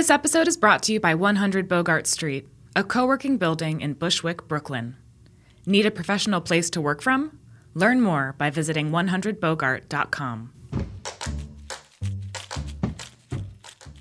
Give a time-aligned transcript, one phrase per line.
[0.00, 3.92] This episode is brought to you by 100 Bogart Street, a co working building in
[3.92, 4.96] Bushwick, Brooklyn.
[5.66, 7.38] Need a professional place to work from?
[7.74, 10.52] Learn more by visiting 100bogart.com.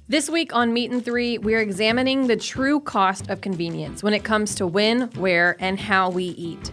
[0.07, 4.23] This week on Meat and Three, we're examining the true cost of convenience when it
[4.23, 6.71] comes to when, where, and how we eat.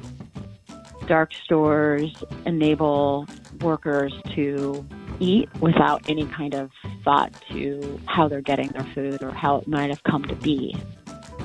[1.08, 3.26] Dark stores enable
[3.60, 4.86] workers to
[5.20, 6.70] eat without any kind of
[7.04, 10.76] thought to how they're getting their food or how it might have come to be.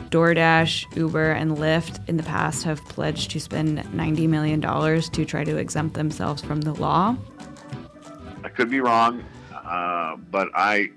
[0.10, 5.44] DoorDash, Uber, and Lyft in the past have pledged to spend $90 million to try
[5.44, 7.16] to exempt themselves from the law.
[8.44, 10.90] I could be wrong, uh, but I,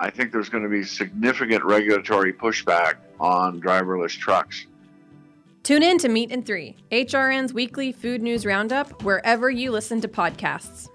[0.00, 4.66] I think there's going to be significant regulatory pushback on driverless trucks.
[5.62, 10.08] Tune in to Meat and Three, HRN's weekly food news roundup, wherever you listen to
[10.08, 10.88] podcasts.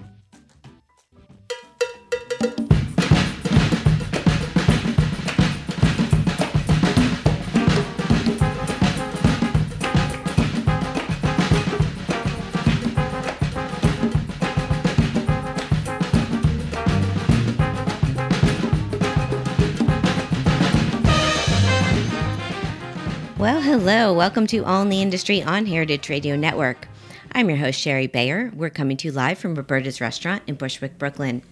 [23.80, 24.11] Hello.
[24.11, 26.88] Welcome to All in the Industry on Heritage Radio Network.
[27.33, 28.52] I'm your host, Shari Bayer.
[28.56, 31.44] We're coming to you live from Roberta's Restaurant in Bushwick, Brooklyn.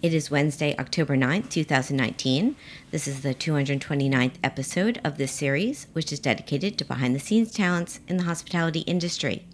[0.00, 2.54] It is Wednesday, October 9th, 2019.
[2.92, 7.50] This is the 229th episode of this series, which is dedicated to behind the scenes
[7.50, 9.44] talents in the hospitality industry.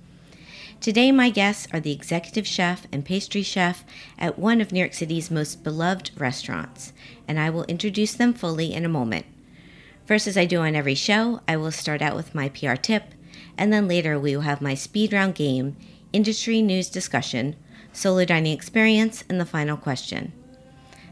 [0.83, 3.87] Today, my guests are the executive chef and pastry chef
[4.19, 6.93] at one of New York City's most beloved restaurants,
[7.27, 9.25] and I will introduce them fully in a moment.
[10.13, 13.15] First, as I do on every show, I will start out with my PR tip,
[13.57, 15.75] and then later we will have my speed round game,
[16.13, 17.57] industry news discussion,
[17.95, 20.35] solo dining experience, and the final question.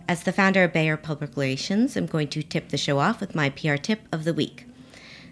[0.06, 3.34] As the founder of Bayer Public Relations, I'm going to tip the show off with
[3.34, 4.66] my PR tip of the week.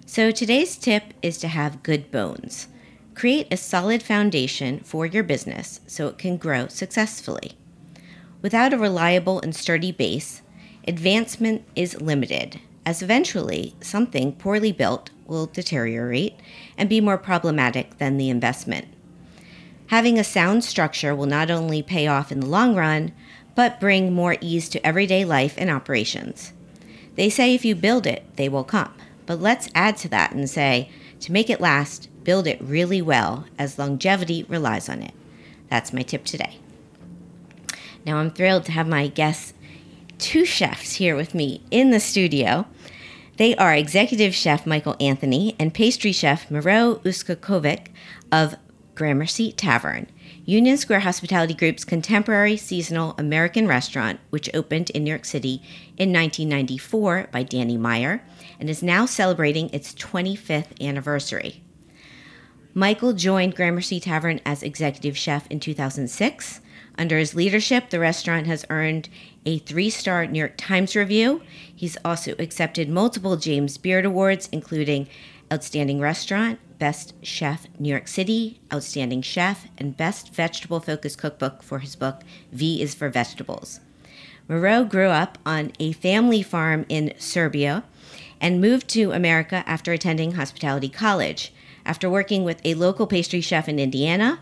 [0.06, 2.68] So today's tip is to have good bones.
[3.14, 7.52] Create a solid foundation for your business so it can grow successfully.
[8.40, 10.40] Without a reliable and sturdy base,
[10.86, 16.34] advancement is limited as eventually something poorly built will deteriorate
[16.78, 18.88] and be more problematic than the investment.
[19.88, 23.12] Having a sound structure will not only pay off in the long run,
[23.54, 26.54] but bring more ease to everyday life and operations.
[27.14, 28.94] They say if you build it, they will come.
[29.26, 33.44] But let's add to that and say, to make it last, build it really well,
[33.58, 35.12] as longevity relies on it.
[35.68, 36.56] That's my tip today.
[38.06, 39.52] Now, I'm thrilled to have my guests,
[40.18, 42.66] two chefs, here with me in the studio.
[43.38, 47.86] They are executive chef Michael Anthony and pastry chef Miro Uskokovic
[48.32, 48.56] of
[48.96, 50.08] Gramercy Tavern,
[50.44, 55.62] Union Square Hospitality Group's contemporary seasonal American restaurant, which opened in New York City
[55.96, 58.24] in 1994 by Danny Meyer
[58.58, 61.62] and is now celebrating its 25th anniversary.
[62.74, 66.60] Michael joined Gramercy Tavern as executive chef in 2006.
[66.98, 69.08] Under his leadership, the restaurant has earned
[69.46, 71.42] a three star New York Times review.
[71.74, 75.08] He's also accepted multiple James Beard Awards, including
[75.52, 81.78] Outstanding Restaurant, Best Chef New York City, Outstanding Chef, and Best Vegetable Focused Cookbook for
[81.78, 83.78] his book, V is for Vegetables.
[84.48, 87.84] Miro grew up on a family farm in Serbia
[88.40, 91.52] and moved to America after attending hospitality college.
[91.86, 94.40] After working with a local pastry chef in Indiana,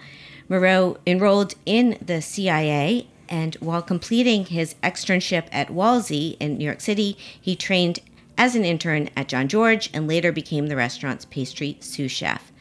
[0.49, 6.81] Miro enrolled in the CIA, and while completing his externship at Wallsé in New York
[6.81, 7.99] City, he trained
[8.39, 12.53] as an intern at Jean-Georges and later became the restaurant's pastry sous chef.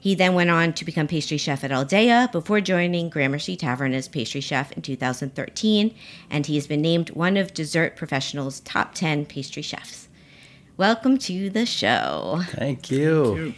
[0.00, 4.08] He then went on to become pastry chef at Aldea before joining Gramercy Tavern as
[4.08, 5.94] pastry chef in 2013,
[6.30, 10.08] and he has been named one of Dessert Professional's top 10 pastry chefs.
[10.78, 12.40] Welcome to the show.
[12.48, 13.24] Thank you.
[13.24, 13.54] Thank you.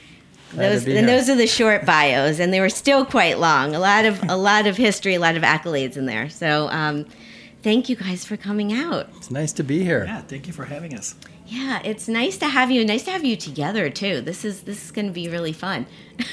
[0.55, 3.75] Those, and those are the short bios, and they were still quite long.
[3.75, 6.29] A lot of a lot of history, a lot of accolades in there.
[6.29, 7.07] So, um,
[7.63, 9.09] thank you guys for coming out.
[9.17, 10.05] It's nice to be here.
[10.05, 11.15] Yeah, thank you for having us.
[11.47, 12.84] Yeah, it's nice to have you.
[12.84, 14.21] Nice to have you together too.
[14.21, 15.87] This is this is going to be really fun.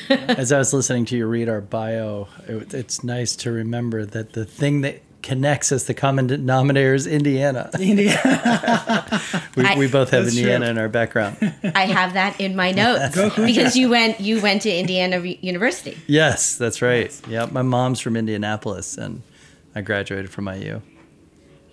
[0.10, 4.33] As I was listening to you read our bio, it, it's nice to remember that
[4.33, 7.69] the thing that connects us, the common denominator is Indiana.
[7.80, 9.21] Indiana.
[9.56, 10.71] we, I, we, both have Indiana true.
[10.71, 11.38] in our background.
[11.75, 15.98] I have that in my notes because you went you went to Indiana University.
[16.07, 17.13] Yes, that's right.
[17.27, 19.21] Yeah, my mom's from Indianapolis, and
[19.75, 20.81] I graduated from IU.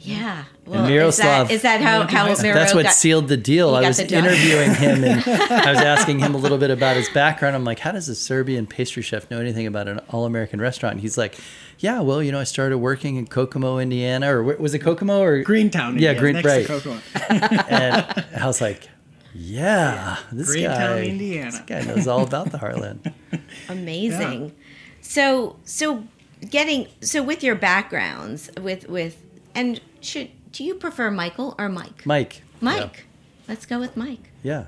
[0.06, 0.44] Yeah.
[0.64, 3.36] And Well, is Miroslav, that, is that how, how Miro that's what got, sealed the
[3.36, 3.74] deal.
[3.74, 7.56] I was interviewing him and I was asking him a little bit about his background.
[7.56, 10.94] I'm like, how does a Serbian pastry chef know anything about an all American restaurant?
[10.94, 11.36] And he's like,
[11.78, 15.42] yeah, well, you know, I started working in Kokomo, Indiana, or was it Kokomo or
[15.42, 15.98] Greentown.
[15.98, 16.66] Yeah, Indiana, Green, next right.
[16.66, 17.00] To Kokomo.
[17.68, 18.88] and I was like,
[19.34, 21.50] yeah, this Greentown, guy, Indiana.
[21.50, 23.12] this guy knows all about the Heartland.
[23.68, 24.54] amazing.
[25.02, 26.04] So so
[26.50, 29.22] getting so with your backgrounds with with
[29.54, 32.06] and should do you prefer Michael or Mike?
[32.06, 32.42] Mike.
[32.60, 33.06] Mike.
[33.48, 34.30] Let's go with Mike.
[34.42, 34.66] Yeah.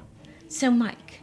[0.48, 1.20] So Mike,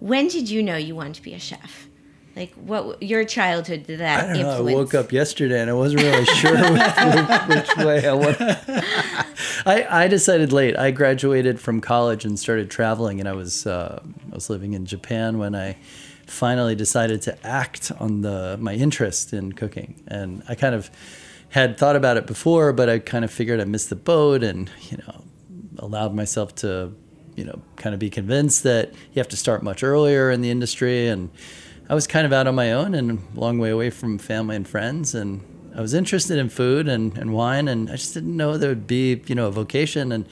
[0.00, 1.88] when did you know you wanted to be a chef?
[2.36, 4.68] Like what your childhood did that I don't know.
[4.68, 8.36] I woke up yesterday and I wasn't really sure which, which way I want.
[9.66, 10.78] I I decided late.
[10.78, 14.00] I graduated from college and started traveling, and I was uh,
[14.30, 15.78] I was living in Japan when I
[16.26, 20.00] finally decided to act on the my interest in cooking.
[20.06, 20.90] And I kind of
[21.50, 24.70] had thought about it before, but I kind of figured I missed the boat, and
[24.90, 25.24] you know,
[25.78, 26.94] allowed myself to
[27.36, 30.50] you know kind of be convinced that you have to start much earlier in the
[30.50, 31.30] industry and
[31.90, 34.56] I was kind of out on my own and a long way away from family
[34.56, 35.14] and friends.
[35.14, 35.42] And
[35.74, 38.86] I was interested in food and, and wine, and I just didn't know there would
[38.86, 40.12] be, you know, a vocation.
[40.12, 40.26] And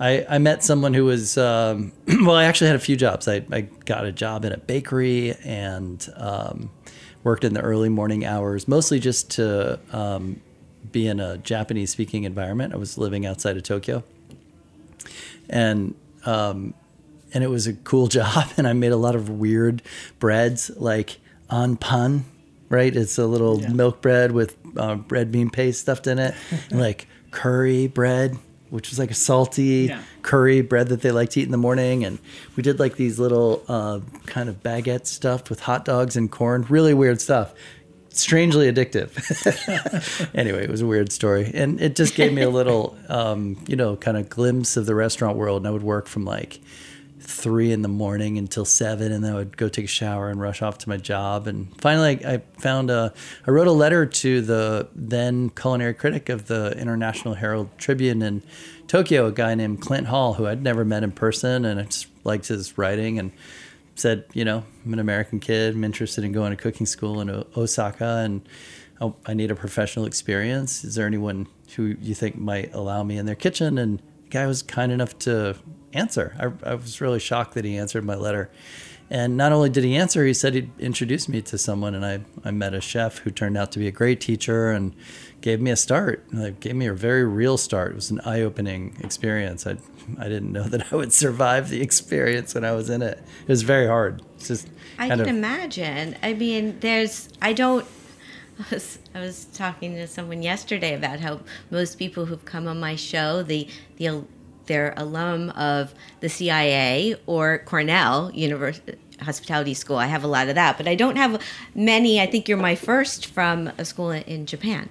[0.00, 3.28] I, I met someone who was, um, well, I actually had a few jobs.
[3.28, 6.70] I, I got a job in a bakery and um,
[7.22, 10.40] worked in the early morning hours, mostly just to um,
[10.92, 12.72] be in a Japanese speaking environment.
[12.74, 14.02] I was living outside of Tokyo.
[15.48, 15.94] And
[16.24, 16.74] um,
[17.32, 19.82] and it was a cool job and i made a lot of weird
[20.18, 21.18] breads like
[21.50, 22.22] anpan
[22.68, 23.68] right it's a little Yeah.
[23.68, 26.34] milk bread with uh, red bean paste stuffed in it
[26.70, 28.36] and like curry bread
[28.70, 30.02] which was like a salty Yeah.
[30.22, 32.18] curry bread that they like to eat in the morning and
[32.56, 36.66] we did like these little uh, kind of baguettes stuffed with hot dogs and corn
[36.68, 37.54] really weird stuff
[38.20, 39.12] strangely addictive.
[40.34, 41.50] Anyway it was a weird story.
[41.54, 44.94] And it just gave me a little um, you know kind of glimpse of the
[44.94, 45.62] restaurant world.
[45.62, 46.60] And i would work from like
[47.26, 50.40] three in the morning until seven, and then I would go take a shower and
[50.40, 51.46] rush off to my job.
[51.46, 53.12] And finally, I found a,
[53.46, 58.42] I wrote a letter to the then culinary critic of the International Herald Tribune in
[58.86, 62.06] Tokyo, a guy named Clint Hall, who I'd never met in person, and I just
[62.24, 63.18] liked his writing.
[63.18, 63.32] And
[63.96, 65.74] said, you know, I'm an American kid.
[65.74, 68.48] I'm interested in going to cooking school in Osaka, and
[69.00, 70.84] I- I need a professional experience.
[70.84, 71.46] Is there anyone
[71.76, 73.78] who you think might allow me in their kitchen?
[73.78, 75.56] And the guy was kind enough to
[75.92, 76.34] answer.
[76.38, 78.50] I, I was really shocked that he answered my letter.
[79.08, 82.20] And not only did he answer, he said he'd introduce me to someone, and I,
[82.44, 84.94] I met a chef who turned out to be a great teacher and
[85.46, 86.24] gave me a start.
[86.32, 87.92] Like, gave me a very real start.
[87.92, 89.64] It was an eye-opening experience.
[89.64, 89.76] I,
[90.18, 93.22] I didn't know that I would survive the experience when I was in it.
[93.42, 94.22] It was very hard.
[94.34, 96.16] It's just I can of imagine.
[96.20, 97.86] I mean, there's, I don't,
[98.58, 101.38] I was, I was talking to someone yesterday about how
[101.70, 103.68] most people who've come on my show, the,
[103.98, 104.24] the,
[104.66, 109.96] they're alum of the CIA or Cornell University Hospitality School.
[109.96, 111.40] I have a lot of that, but I don't have
[111.72, 112.20] many.
[112.20, 114.88] I think you're my first from a school in Japan.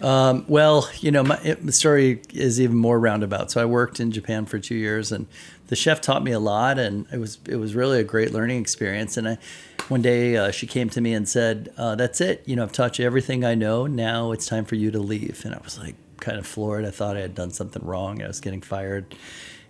[0.00, 3.50] Um, well, you know, my it, story is even more roundabout.
[3.50, 5.26] So I worked in Japan for two years, and
[5.68, 8.60] the chef taught me a lot, and it was it was really a great learning
[8.60, 9.16] experience.
[9.16, 9.38] And I,
[9.88, 12.42] one day, uh, she came to me and said, uh, "That's it.
[12.46, 13.86] You know, I've taught you everything I know.
[13.86, 16.84] Now it's time for you to leave." And I was like, kind of floored.
[16.84, 18.22] I thought I had done something wrong.
[18.22, 19.14] I was getting fired,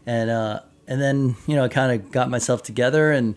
[0.07, 3.37] and uh, and then you know, I kind of got myself together and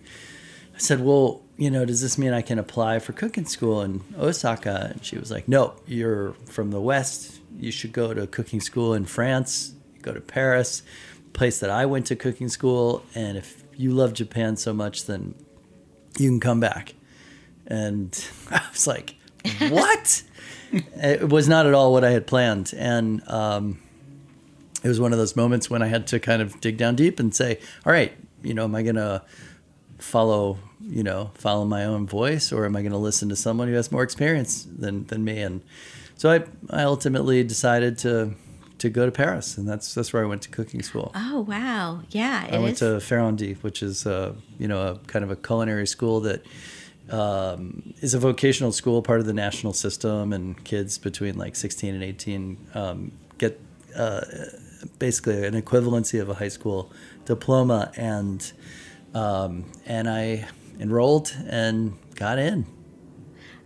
[0.78, 4.04] I said, "Well, you know, does this mean I can apply for cooking school in
[4.18, 7.40] Osaka?" And she was like, "No, you're from the West.
[7.60, 9.74] You should go to cooking school in France.
[10.04, 10.84] Go to Paris,
[11.34, 13.04] place that I went to cooking school.
[13.16, 15.34] And if you love Japan so much, then
[16.20, 16.94] you can come back."
[17.66, 18.16] And
[18.52, 19.16] I was like,
[19.70, 20.24] "What?"
[20.72, 23.80] it was not at all what I had planned, and um,
[24.84, 27.20] it was one of those moments when I had to kind of dig down deep
[27.20, 29.24] and say, "All right, you know, am I gonna
[29.98, 33.74] follow, you know, follow my own voice, or am I gonna listen to someone who
[33.76, 35.62] has more experience than than me?" And
[36.16, 38.34] so I, I ultimately decided to
[38.80, 41.12] to go to Paris, and that's that's where I went to cooking school.
[41.16, 45.24] Oh wow, yeah, I went is- to Ferrandi, which is uh, you know a kind
[45.24, 46.46] of a culinary school that
[47.10, 51.94] um, is a vocational school, part of the national system, and kids between like 16
[51.94, 53.60] and 18 um, get
[53.96, 54.22] uh,
[55.00, 56.92] basically an equivalency of a high school
[57.26, 58.52] diploma, and
[59.14, 60.48] um, and I
[60.80, 62.66] enrolled and got in.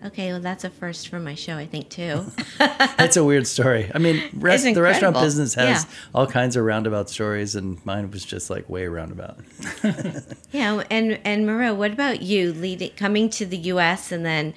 [0.03, 2.25] Okay, well that's a first for my show, I think too.
[2.57, 3.91] that's a weird story.
[3.93, 5.89] I mean, rest, the restaurant business has Yeah.
[6.15, 9.39] all kinds of roundabout stories, and mine was just like way roundabout.
[10.51, 12.51] Yeah, and and Maria, what about you?
[12.51, 14.11] Leading, coming to the U.S.
[14.11, 14.53] and then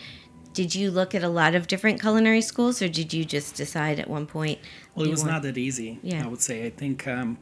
[0.54, 4.00] did you look at a lot of different culinary schools, or did you just decide
[4.00, 4.58] at one point?
[4.94, 5.98] Well, it was want- not that easy.
[6.02, 6.24] Yeah.
[6.24, 6.64] I would say.
[6.66, 7.38] I think um,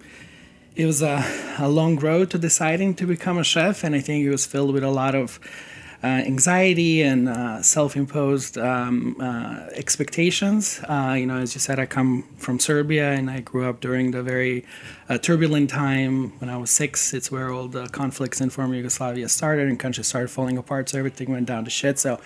[0.75, 1.25] it was a,
[1.59, 4.73] a long road to deciding to become a chef, and I think it was filled
[4.73, 5.38] with a lot of
[6.02, 10.81] uh, anxiety and uh, self-imposed um, uh, expectations.
[10.88, 14.11] Uh, you know, as you said, I come from Serbia, and I grew up during
[14.11, 14.64] the very
[15.09, 17.14] uh, turbulent time when I was six.
[17.14, 20.99] It's where all the conflicts in former Yugoslavia started, and countries started falling apart, so
[20.99, 21.99] everything went down to shit.
[21.99, 22.21] So.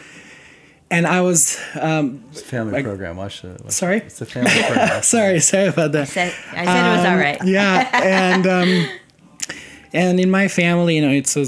[0.90, 3.16] And I was um, It's a family Like- program.
[3.16, 3.49] Watch the.
[3.49, 3.99] watch- Sorry?
[3.99, 5.02] It's a family program.
[5.16, 6.09] sorry, sorry about that.
[6.09, 8.88] Said, I said it was all Um, yeah, and um,
[9.93, 11.47] and in my family, you know, it's a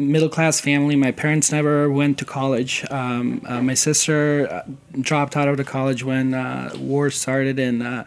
[0.00, 0.96] middle class family.
[0.96, 2.84] My parents never went to college.
[2.90, 4.62] Um, uh, my sister uh,
[5.00, 8.04] dropped out of the college when uh, war started, and uh,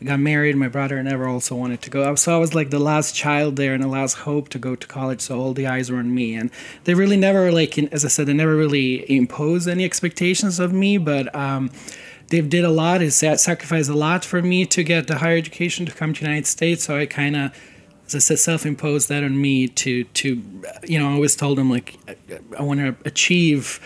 [0.00, 0.56] I got married.
[0.56, 2.14] My brother never also wanted to go.
[2.16, 4.86] So I was like the last child there and the last hope to go to
[4.86, 5.22] college.
[5.22, 6.50] So all the eyes were on me, and
[6.84, 10.98] they really never like, as I said, they never really imposed any expectations of me,
[10.98, 11.34] but.
[11.34, 11.70] Um,
[12.28, 15.86] they did a lot sa- sacrificed a lot for me to get the higher education
[15.86, 17.52] to come to the united states so i kind of
[18.06, 20.42] as i said self-imposed that on me to to
[20.84, 21.96] you know i always told them like
[22.58, 23.80] i want to achieve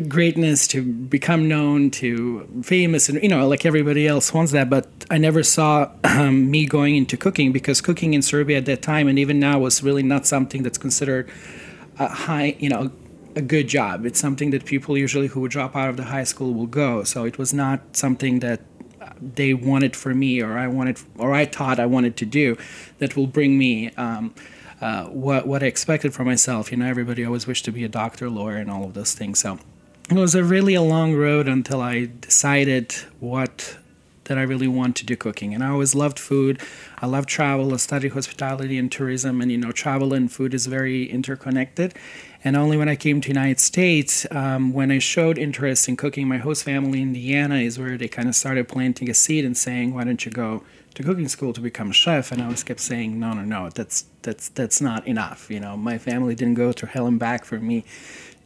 [0.00, 4.88] greatness to become known to famous and you know like everybody else wants that but
[5.10, 9.08] i never saw um, me going into cooking because cooking in serbia at that time
[9.08, 11.28] and even now was really not something that's considered
[11.98, 12.90] a high you know
[13.36, 14.06] a good job.
[14.06, 17.04] It's something that people usually who would drop out of the high school will go.
[17.04, 18.62] So it was not something that
[19.20, 22.56] they wanted for me or I wanted or I thought I wanted to do
[22.98, 24.34] that will bring me um,
[24.80, 26.70] uh, what what I expected for myself.
[26.70, 29.38] You know, everybody always wished to be a doctor, lawyer, and all of those things.
[29.38, 29.58] So
[30.10, 33.76] it was a really a long road until I decided what
[34.24, 35.54] that I really want to do cooking.
[35.54, 36.60] And I always loved food.
[36.98, 37.72] I love travel.
[37.72, 41.94] I studied hospitality and tourism, and you know, travel and food is very interconnected.
[42.44, 46.28] And only when I came to United States, um, when I showed interest in cooking,
[46.28, 49.56] my host family in Indiana is where they kind of started planting a seed and
[49.56, 50.62] saying, "Why don't you go
[50.94, 53.70] to cooking school to become a chef?" And I always kept saying, "No, no, no.
[53.70, 55.50] That's that's that's not enough.
[55.50, 57.84] You know, my family didn't go through hell and back for me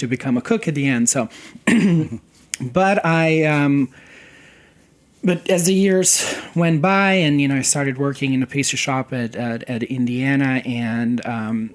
[0.01, 1.29] to become a cook at the end." So,
[2.61, 3.45] but I.
[3.45, 3.89] Um,
[5.23, 8.77] but as the years went by and you know i started working in a pastry
[8.77, 11.75] shop at, at, at indiana and um,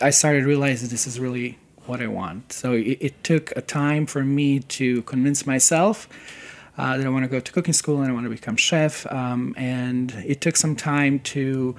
[0.00, 4.06] i started realizing this is really what i want so it, it took a time
[4.06, 6.08] for me to convince myself
[6.76, 9.10] uh, that i want to go to cooking school and i want to become chef
[9.12, 11.74] um, and it took some time to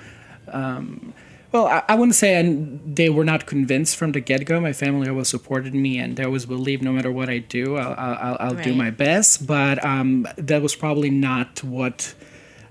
[0.52, 1.14] um,
[1.56, 2.44] well, I, I wouldn't say I,
[2.86, 4.60] they were not convinced from the get go.
[4.60, 7.96] My family always supported me, and they always believed no matter what I do, I'll,
[7.98, 9.48] I'll, I'll do my best.
[9.48, 12.14] But um, that was probably not what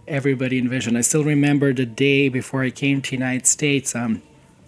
[0.06, 0.98] everybody envisioned.
[0.98, 3.94] I still remember the day before I came to United States.
[3.94, 4.20] Um,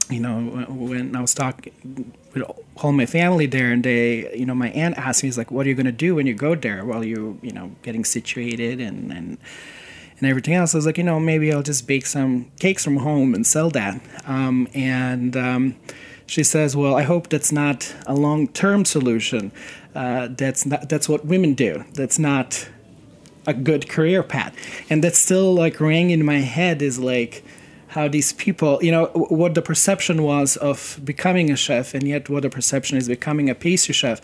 [0.09, 2.43] you know, when I was talking with
[2.77, 5.67] all my family there, and they, you know, my aunt asked me, "Is like, what
[5.67, 8.81] are you going to do when you go there?" Well, you, you know, getting situated
[8.81, 9.37] and and
[10.19, 10.75] and everything else.
[10.75, 13.71] I was like, you know, maybe I'll just bake some cakes from home and sell
[13.71, 14.01] that.
[14.27, 15.77] Um, and um,
[16.27, 19.53] she says, well, I hope that's not a long-term solution.
[19.95, 21.85] Uh, that's not, that's what women do.
[21.95, 22.69] That's not
[23.47, 24.57] a good career path.
[24.91, 27.45] And that still like rang in my head is like
[27.89, 32.29] how these people, you know, what the perception was of becoming a chef, and yet
[32.29, 34.21] what the perception is becoming a pastry chef.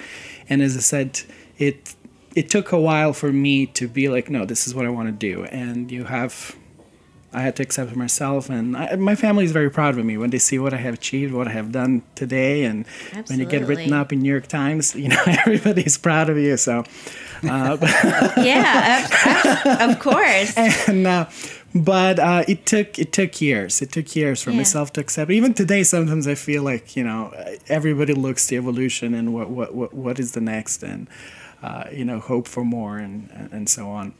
[0.48, 1.22] And as I said,
[1.58, 1.94] it
[2.34, 5.08] it took a while for me to be like, no, this is what I want
[5.08, 5.44] to do.
[5.44, 6.56] And you have,
[7.32, 10.30] I had to accept myself, and I, my family is very proud of me when
[10.30, 12.86] they see what I have achieved, what I have done today, and
[13.26, 16.56] when you get written up in New York Times, you know, everybody's proud of you.
[16.56, 16.84] So.
[17.44, 17.76] Uh,
[18.36, 20.56] yeah, of, of- of course.
[20.56, 21.26] and uh,
[21.74, 23.82] but uh, it took it took years.
[23.82, 24.58] It took years for Yeah.
[24.58, 25.28] myself to accept.
[25.30, 27.32] Even today, sometimes I feel like you know
[27.68, 31.08] everybody looks the evolution and what what what, what is the next, and
[31.62, 34.14] uh, you know hope for more and and so on.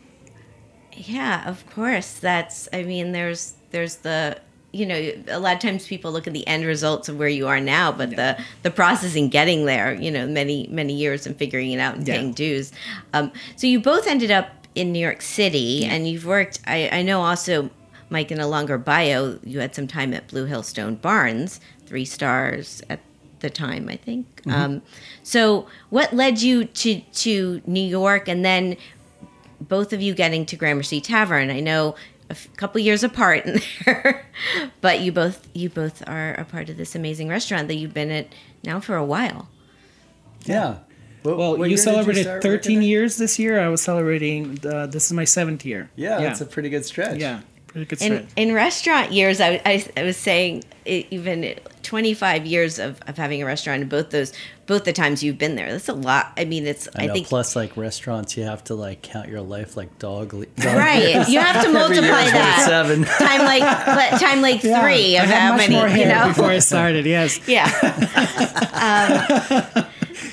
[0.95, 2.15] Yeah, of course.
[2.15, 4.39] That's I mean there's there's the
[4.73, 7.47] you know a lot of times people look at the end results of where you
[7.47, 11.37] are now but the the process in getting there you know many many years and
[11.37, 12.15] figuring it out and Yeah.
[12.15, 12.73] paying dues
[13.13, 17.03] um, so you both ended up in new york city and you've worked I, I
[17.03, 17.69] know also
[18.09, 22.07] mike in a longer bio you had some time at blue hill stone barns three
[22.07, 23.01] stars at
[23.43, 24.81] the time i think um,
[25.23, 28.77] so what led you to to new york and then
[29.61, 31.49] both of you getting to Gramercy Tavern.
[31.49, 31.95] I know
[32.29, 34.27] a f- couple years apart in there,
[34.81, 38.11] but you both you both are a part of this amazing restaurant that you've been
[38.11, 38.27] at
[38.65, 39.49] now for a while.
[40.47, 40.79] Yeah.
[41.23, 43.61] What- Well, what you celebrated start working 13 years this year.
[43.61, 44.59] I was celebrating.
[44.67, 45.89] Uh, this is my seventh year.
[45.95, 47.21] Yeah, yeah, that's a pretty good stretch.
[47.21, 48.25] yeah, Pretty good in, start.
[48.37, 53.43] in restaurant years, I, I, I was saying it, even 25 years of, of having
[53.43, 54.33] a restaurant, and both those,
[54.67, 56.33] both the times you've been there, that's a lot.
[56.37, 57.14] I mean, it's, I I, know.
[57.14, 60.35] think, Plus, like restaurants, you have to like count your life like dog.
[60.35, 61.02] le- dog right.
[61.14, 61.29] years.
[61.29, 62.64] You have to multiply year that.
[62.69, 63.05] Seven.
[63.19, 66.29] Time like, time like Yeah, three of had how much many, more you hair know?
[66.29, 67.07] before I started.
[67.07, 67.41] Yes.
[67.49, 67.69] Yeah.
[69.75, 69.85] um,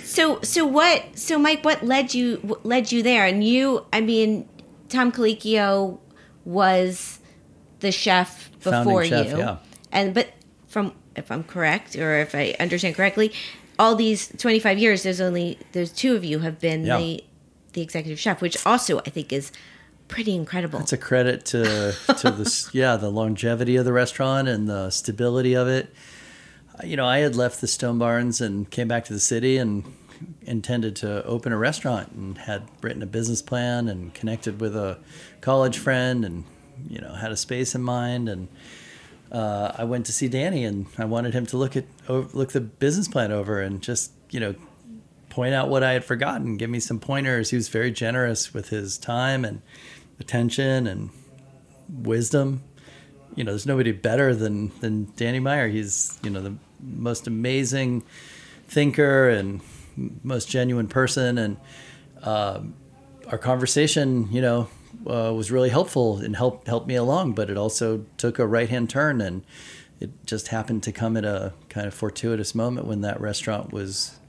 [0.04, 1.04] so so what?
[1.18, 3.26] So Mike, what led you what led you there?
[3.26, 4.48] And you, I mean,
[4.90, 6.00] Tom Colicchio
[6.46, 7.19] was
[7.80, 9.58] the chef before chef, you, yeah.
[9.92, 10.30] and but
[10.68, 13.34] from if I'm correct or if I understand correctly,
[13.78, 16.98] all these 25 years, there's only there's two of you have been Yeah.
[16.98, 17.24] the
[17.74, 19.52] the executive chef, which also I think is
[20.08, 20.80] pretty incredible.
[20.80, 25.54] It's a credit to to this, yeah, the longevity of the restaurant and the stability
[25.56, 25.94] of it.
[26.84, 29.84] You know, I had left the Stone Barns and came back to the city and
[30.42, 34.98] intended to open a restaurant and had written a business plan and connected with a
[35.42, 36.44] college friend and
[36.88, 38.48] you know had a space in mind and
[39.32, 42.62] uh, I went to see Danny and I wanted him to look at look the
[42.62, 44.56] business plan over and just you know
[45.30, 47.52] point out what I had forgotten, give me some pointers.
[47.52, 49.62] He was very generous with his time and
[50.20, 51.12] attention and
[51.88, 52.64] wisdom.
[53.36, 55.70] You know, there's nobody better than than Danny Meyer.
[55.70, 58.04] He's you know the most amazing
[58.68, 59.62] thinker and
[60.24, 61.58] most genuine person, and
[62.24, 62.74] um,
[63.28, 64.68] our conversation, you know,
[65.08, 67.34] uh, was really helpful and helped helped me along.
[67.34, 69.44] But it also took a right hand turn, and
[70.00, 74.20] it just happened to come at a kind of fortuitous moment when that restaurant was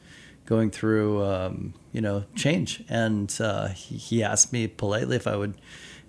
[0.47, 2.83] going through, um, you know, change.
[2.89, 5.55] And uh, he, asked me politely if I would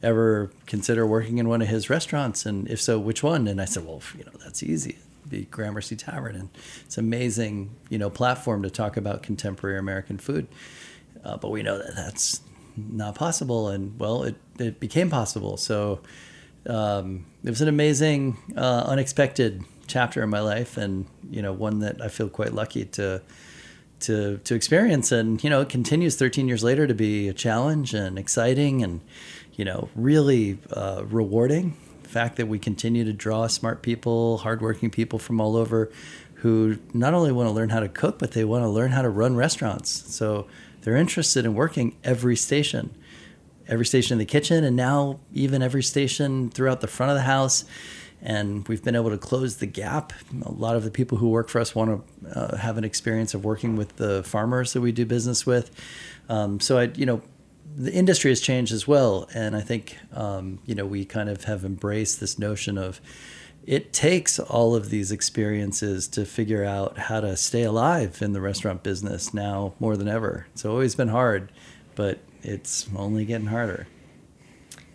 [0.01, 3.47] ever consider working in one of his restaurants, and if so, which one?
[3.47, 4.97] And I said, well, you know, that's easy.
[5.29, 6.49] Be Gramercy Tavern, and
[6.83, 10.47] it's amazing, you know, platform to talk about contemporary American food.
[11.23, 12.41] Uh, but we know that that's
[12.75, 15.57] not possible, and well, it it became possible.
[15.57, 16.01] So
[16.67, 21.79] um, it was an amazing, uh, unexpected chapter in my life, and you know, one
[21.79, 23.21] that I feel quite lucky to
[24.01, 25.11] to to experience.
[25.11, 29.01] And you know, it continues 13 years later to be a challenge and exciting, and
[29.53, 31.77] you know, really uh, rewarding.
[32.03, 35.91] The fact that we continue to draw smart people, hardworking people from all over,
[36.35, 39.01] who not only want to learn how to cook, but they want to learn how
[39.01, 39.89] to run restaurants.
[40.13, 40.47] So
[40.81, 42.95] they're interested in working every station
[43.71, 47.23] every station in the kitchen and now even every station throughout the front of the
[47.23, 47.63] house.
[48.21, 50.13] And we've been able to close the gap.
[50.45, 53.33] A lot of the people who work for us want to uh, have an experience
[53.33, 55.71] of working with the farmers that we do business with.
[56.29, 57.21] Um, so i you know
[57.75, 59.27] the industry has changed as well.
[59.33, 63.01] And i think um, you know we kind of have embraced this notion of
[63.65, 68.41] it takes all of these experiences to figure out how to stay alive in the
[68.41, 71.51] restaurant business now more than ever it's always been hard
[71.95, 73.87] but it's only getting harder.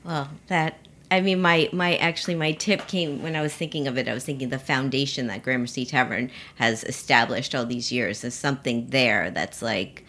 [0.05, 0.79] Well, that
[1.11, 4.09] I mean, my my actually my tip came when I was thinking of it.
[4.09, 8.23] I was thinking the foundation that Gramercy Tavern has established all these years.
[8.23, 10.05] There's something there that's like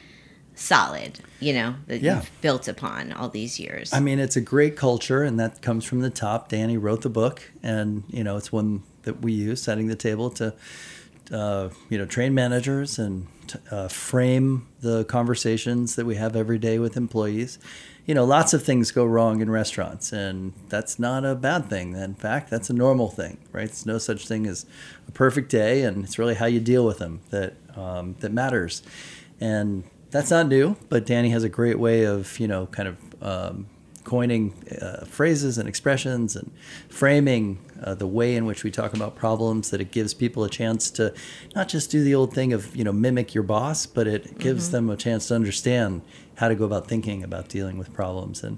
[0.57, 2.15] solid, you know, that Yeah.
[2.17, 3.93] you've built upon all these years.
[3.93, 6.49] I mean, it's a great culture, and that comes from the top.
[6.49, 10.29] Danny wrote the book, and you know, it's one that we use, setting the table
[10.31, 10.53] to,
[11.31, 13.27] uh, you know, train managers and
[13.71, 17.59] uh, frame the conversations that we have every day with employees.
[18.05, 21.95] You know, lots of things go wrong in restaurants, and that's not a bad thing.
[21.95, 23.67] In fact, that's a normal thing, right?
[23.67, 24.65] There's no such thing as
[25.07, 28.81] a perfect day, and it's really how you deal with them that um, that matters.
[29.39, 32.97] And that's not new, but Danny has a great way of, you know, kind of
[33.21, 33.67] um,
[34.07, 36.49] coining uh, phrases and expressions and
[36.87, 40.49] framing uh, the way in which we talk about problems that it gives people a
[40.49, 41.13] chance to
[41.53, 44.71] not just do the old thing of, you know, mimic your boss, but it gives
[44.71, 46.01] them a chance to understand
[46.35, 48.43] how to go about thinking about dealing with problems.
[48.43, 48.57] And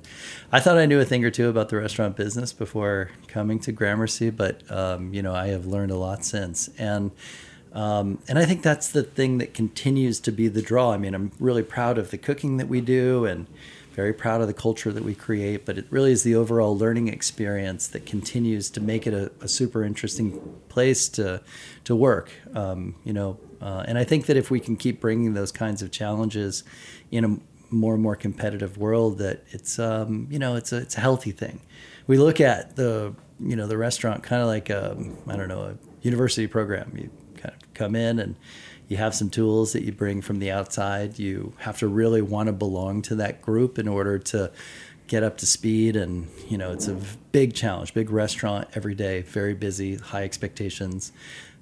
[0.51, 3.71] I thought I knew a thing or two about the restaurant business before coming to
[3.71, 6.69] Gramercy, but, um, you know, I have learned a lot since.
[6.77, 7.09] And
[7.73, 10.91] um, and I think that's the thing that continues to be the draw.
[10.91, 13.47] I mean, I'm really proud of the cooking that we do and
[13.93, 17.09] very proud of the culture that we create, but it really is the overall learning
[17.09, 21.41] experience that continues to make it a, a super interesting place to,
[21.83, 22.31] to work.
[22.55, 25.81] Um, you know, uh, and I think that if we can keep bringing those kinds
[25.81, 26.63] of challenges
[27.11, 27.37] in a
[27.71, 31.31] more and more competitive world, that it's, um, you know, it's a, it's a healthy
[31.31, 31.59] thing.
[32.07, 35.63] We look at the, you know, the restaurant kind of like, a, I don't know,
[35.63, 36.93] a university program.
[36.95, 37.09] You
[37.79, 38.35] come in and
[38.89, 41.17] you have some tools that you bring from the outside.
[41.17, 44.51] You have to really want to belong to that group in order to
[45.07, 45.95] get up to speed.
[45.95, 46.97] And, you know, it's a
[47.31, 51.11] big challenge, big restaurant every day, very busy, high expectations.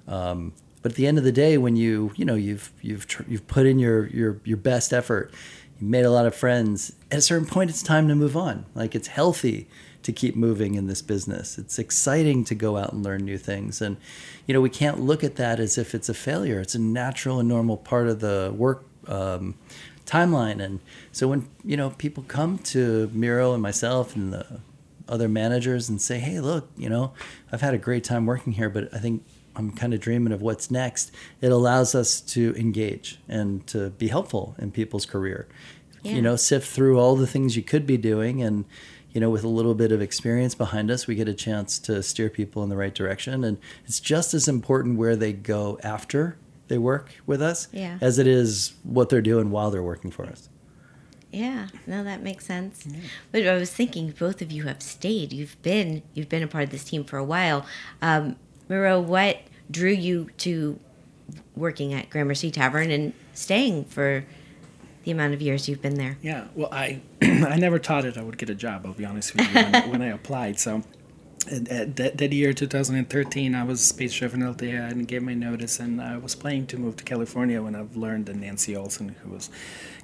[0.08, 0.52] Um,
[0.82, 3.46] but at the end of the day, when you, you know, you've, you've, tr- you've
[3.46, 5.32] put in your, your, your best effort,
[5.80, 8.64] you made a lot of friends, at a certain point, it's time to move on.
[8.74, 9.68] Like it's healthy
[10.08, 11.58] to keep moving in this business.
[11.58, 13.82] It's exciting to go out and learn new things.
[13.82, 13.98] And,
[14.46, 16.60] you know, we can't look at that as if it's a failure.
[16.60, 19.56] It's a natural and normal part of the work um,
[20.06, 20.64] timeline.
[20.64, 20.80] And
[21.12, 24.60] so when, you know, people come to Miro and myself and the
[25.06, 27.12] other managers and say, hey, look, you know,
[27.52, 30.40] I've had a great time working here, but I think I'm kind of dreaming of
[30.40, 31.10] what's next.
[31.42, 35.48] It allows us to engage and to be helpful in people's career.
[36.02, 36.12] Yeah.
[36.12, 38.64] You know, sift through all the things you could be doing and
[39.12, 42.02] you know, with a little bit of experience behind us, we get a chance to
[42.02, 43.42] steer people in the right direction.
[43.44, 46.36] And it's just as important where they go after
[46.68, 47.96] they work with us Yeah.
[48.00, 50.48] as it is what they're doing while they're working for us.
[51.32, 52.86] Yeah, no, that makes sense.
[53.32, 55.32] But I was thinking, both of you have stayed.
[55.32, 57.66] You've been you've been a part of this team for a while.
[58.00, 58.36] Um,
[58.68, 59.40] Miro, what
[59.70, 60.78] drew you to
[61.54, 64.24] working at Gramercy Tavern and staying for
[65.08, 66.18] the amount of years you've been there?
[66.20, 68.84] Yeah, well, I I never thought that I would get a job.
[68.84, 70.60] I'll be honest with you when, when I applied.
[70.60, 70.82] So
[71.46, 71.60] uh,
[71.96, 75.98] that, that year, 2013, I was space chef in Aldea and gave my notice, and
[76.02, 79.48] I was planning to move to California when I've learned that Nancy Olson, who was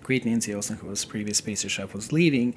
[0.03, 2.55] great Nancy Olson, who was previous space chef, was leaving,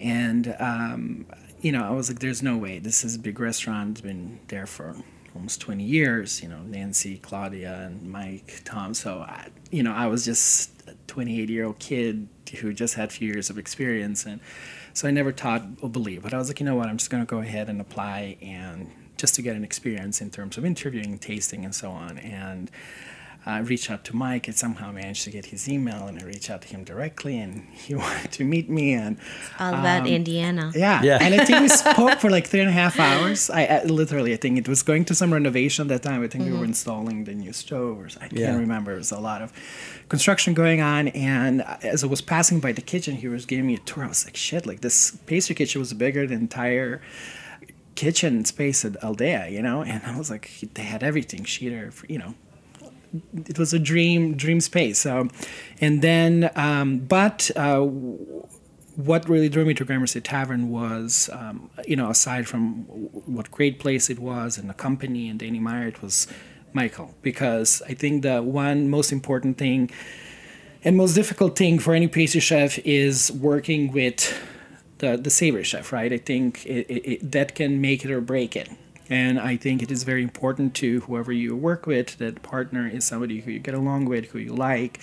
[0.00, 1.26] and um,
[1.60, 2.78] you know, I was like, "There's no way.
[2.78, 3.90] This is a big restaurant.
[3.90, 4.96] It's been there for."
[5.34, 8.94] Almost 20 years, you know, Nancy, Claudia, and Mike, Tom.
[8.94, 12.28] So, I, you know, I was just a 28 year old kid
[12.60, 14.26] who just had a few years of experience.
[14.26, 14.40] And
[14.92, 16.22] so I never taught or believed.
[16.22, 18.36] But I was like, you know what, I'm just going to go ahead and apply
[18.40, 22.18] and just to get an experience in terms of interviewing, tasting, and so on.
[22.18, 22.70] And
[23.46, 26.06] I reached out to Mike and somehow managed to get his email.
[26.06, 28.94] And I reached out to him directly, and he wanted to meet me.
[28.94, 29.18] And
[29.58, 30.72] All about um, Indiana.
[30.74, 31.02] yeah.
[31.02, 31.18] Yeah.
[31.20, 33.50] And I think we spoke for like three and a half hours.
[33.50, 36.22] I, I literally, I think it was going to some renovation at that time.
[36.22, 36.66] I think we were mm-hmm.
[36.66, 38.56] installing the new stove, or I can't Yeah.
[38.56, 38.92] remember.
[38.92, 39.52] It was a lot of
[40.08, 41.08] construction going on.
[41.08, 44.04] And as I was passing by the kitchen, he was giving me a tour.
[44.04, 47.02] I was like, shit, like this pastry kitchen was bigger than entire
[47.94, 49.82] kitchen space at Aldea, you know?
[49.82, 52.34] And I was like, they had everything, sheeter, you know,
[53.34, 54.98] it was a dream dream space.
[54.98, 55.28] So,
[55.80, 57.80] and then, um, but uh,
[58.96, 62.84] what really drew me to Gramercy Tavern was, um, you know, aside from
[63.26, 66.26] what great place it was and the company and Danny Meyer, it was
[66.72, 69.90] Michael because I think the one most important thing
[70.84, 74.38] and most difficult thing for any pastry chef is working with
[74.98, 76.12] the the savory chef, right?
[76.12, 78.68] I think it, it, that can make it or break it.
[79.10, 83.04] And I think it is very important to whoever you work with that partner is
[83.04, 85.00] somebody who you get along with, who you like,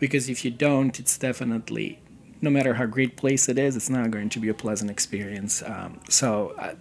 [0.00, 2.00] because if you don't, it's definitely
[2.42, 5.62] no matter how great place it is, it's not going to be a pleasant experience.
[5.62, 6.74] Um, so uh,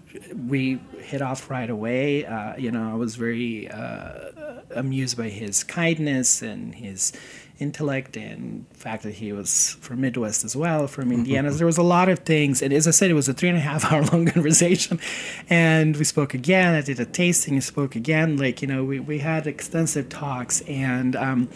[0.47, 2.25] we hit off right away.
[2.25, 4.31] Uh, you know, I was very uh,
[4.75, 7.13] amused by his kindness and his
[7.61, 11.51] intellect and fact that he was from Midwest as well, from Indiana.
[11.51, 12.61] there was a lot of things.
[12.61, 14.99] And as I said, it was a three and a half hour long conversation.
[15.49, 16.73] And we spoke again.
[16.73, 18.37] I did a tasting and spoke again.
[18.37, 20.61] Like, you know, we, we had extensive talks.
[20.61, 21.49] And, um,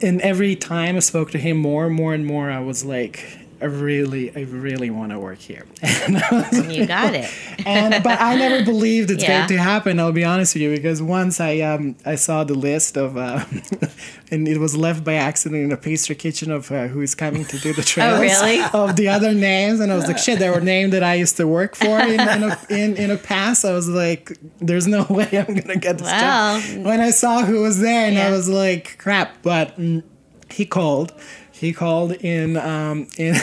[0.00, 3.38] and every time I spoke to him more and more and more, I was like,
[3.62, 5.66] I really, I really want to work here.
[5.82, 6.14] And,
[6.74, 7.30] You got it.
[7.66, 9.38] and but I never believed it's Yeah.
[9.40, 10.00] going to happen.
[10.00, 13.44] I'll be honest with you because once I um I saw the list of uh,
[14.30, 17.44] and it was left by accident in a pastry kitchen of uh, who is coming
[17.46, 18.62] to do the trails Oh, really?
[18.72, 21.36] of the other names, and I was like, shit, there were names that I used
[21.36, 23.64] to work for in in a, in, in a past.
[23.64, 26.60] I was like, there's no way I'm gonna get this Wow.
[26.60, 26.84] job.
[26.86, 29.42] When I saw who was there, and I was like, crap.
[29.42, 30.02] But mm,
[30.50, 31.12] he called.
[31.60, 33.34] He called in um, in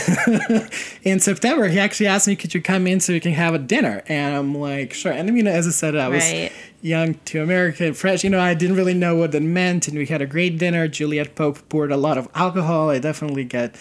[1.03, 1.67] in September.
[1.67, 4.35] He actually asked me, "Could you come in so we can have a dinner?" And
[4.35, 6.51] I'm like, "Sure." And I mean, as I said, I was Right.
[6.81, 8.23] young to American, fresh.
[8.23, 10.87] You know, I didn't really know what that meant, and we had a great dinner.
[10.87, 12.89] Juliette Pope poured a lot of alcohol.
[12.89, 13.75] I definitely got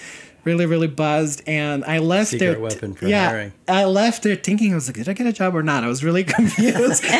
[0.44, 2.60] really, really buzzed, and I left Secret there.
[2.60, 3.52] weapon for yeah, hiring.
[3.66, 5.88] I left there thinking I was like, "Did I get a job or not?" I
[5.88, 7.04] was really confused.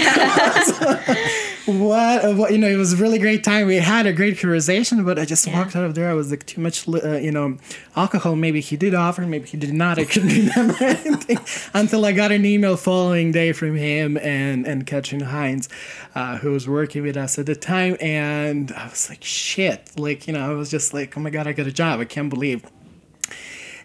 [1.66, 3.66] what, what you know it was a really great time.
[3.66, 5.58] We had a great conversation but i just Yeah.
[5.58, 6.08] walked out of there.
[6.08, 7.58] I was like too much uh, you know
[7.96, 8.36] alcohol.
[8.36, 9.98] Maybe he did offer maybe he did not.
[9.98, 11.38] I couldn't remember anything
[11.74, 15.68] until i got an email following day from him and and Katrin heinz
[16.14, 17.96] uh, who was working with us at the time.
[18.00, 19.90] And i was like shit.
[19.98, 22.00] Like you know i was just like oh my god i got a job.
[22.00, 22.64] I can't believe.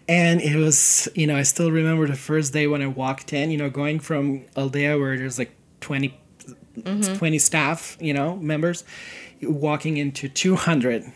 [0.08, 3.50] And it was you know i still remember the first day when i walked in
[3.52, 6.12] you know going from aldea where there's like 20
[6.84, 8.84] 20 staff you know members
[9.42, 11.10] walking into 200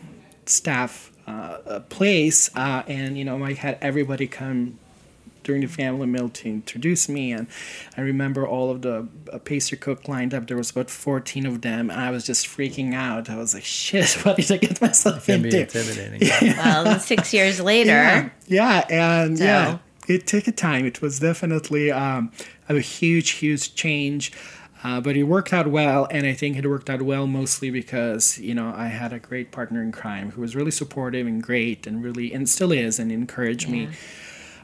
[0.45, 4.77] staff uh, place uh, and you know i had everybody come
[5.43, 7.47] during the family meal to introduce me and
[7.97, 11.61] i remember all of the uh, pastry cook lined up there was about 14 of
[11.61, 14.79] them and i was just freaking out i was like shit what did i get
[14.81, 16.55] myself Can be into intimidating.
[16.57, 17.89] Well, six years later.
[17.91, 18.85] yeah, yeah,
[19.25, 20.85] and So- yeah, it took a time.
[20.85, 22.31] It was definitely um,
[22.69, 24.31] a huge, huge change.
[24.83, 28.37] Uh, but it worked out well, and I think it worked out well mostly because
[28.37, 31.87] you know I had a great partner in crime who was really supportive and great,
[31.87, 33.89] and really and still is, and encouraged me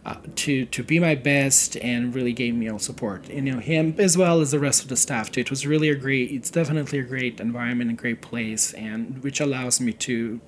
[0.06, 3.28] uh, to to be my best, and really gave me all support.
[3.30, 5.42] And, you know him as well as the rest of the staff too.
[5.42, 6.32] It was really a great.
[6.32, 10.40] It's definitely a great environment, a great place, and which allows me to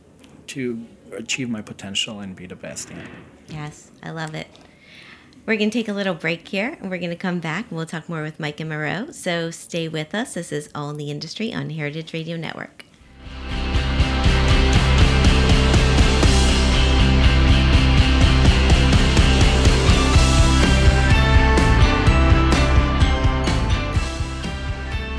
[0.48, 2.90] to achieve my potential and be the best.
[2.92, 3.08] Yeah.
[3.48, 4.48] Yes, I love it.
[5.46, 7.78] We're going to take a little break here and we're going to come back and
[7.78, 9.12] we'll talk more with Mike and Miro.
[9.12, 10.34] So stay with us.
[10.34, 12.84] This is All in the Industry on Heritage Radio Network.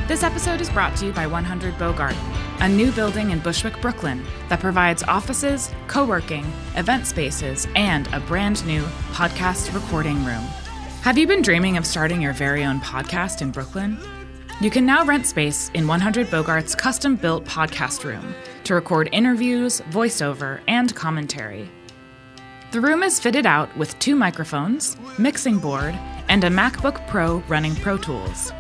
[0.09, 2.17] This episode is brought to you by 100 Bogart,
[2.61, 6.45] a new building in Bushwick, Brooklyn that provides offices, co working,
[6.77, 10.45] event spaces, and a brand new podcast recording room.
[11.03, 13.99] Have you been dreaming of starting your very own podcast in Brooklyn?
[14.61, 19.83] You can now rent space in 100 Bogart's custom built podcast room to record interviews,
[19.91, 21.69] voiceover, and commentary.
[22.73, 25.95] The room is fitted out with two microphones, mixing board,
[26.29, 28.51] and a MacBook Pro running Pro Tools.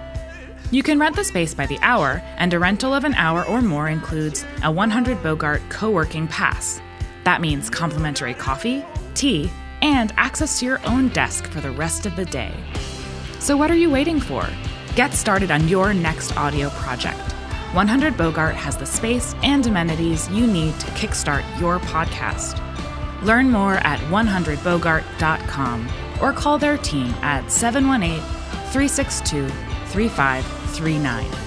[0.72, 3.62] You can rent the space by the hour, and a rental of an hour or
[3.62, 6.80] more includes a 100 Bogart co working pass.
[7.22, 9.48] That means complimentary coffee, tea,
[9.80, 12.52] and access to your own desk for the rest of the day.
[13.38, 14.44] So, what are you waiting for?
[14.96, 17.20] Get started on your next audio project.
[17.72, 22.60] 100 Bogart has the space and amenities you need to kickstart your podcast.
[23.22, 25.88] Learn more at 100bogart.com
[26.20, 28.20] or call their team at 718
[28.72, 29.46] 362
[29.88, 31.46] 3539.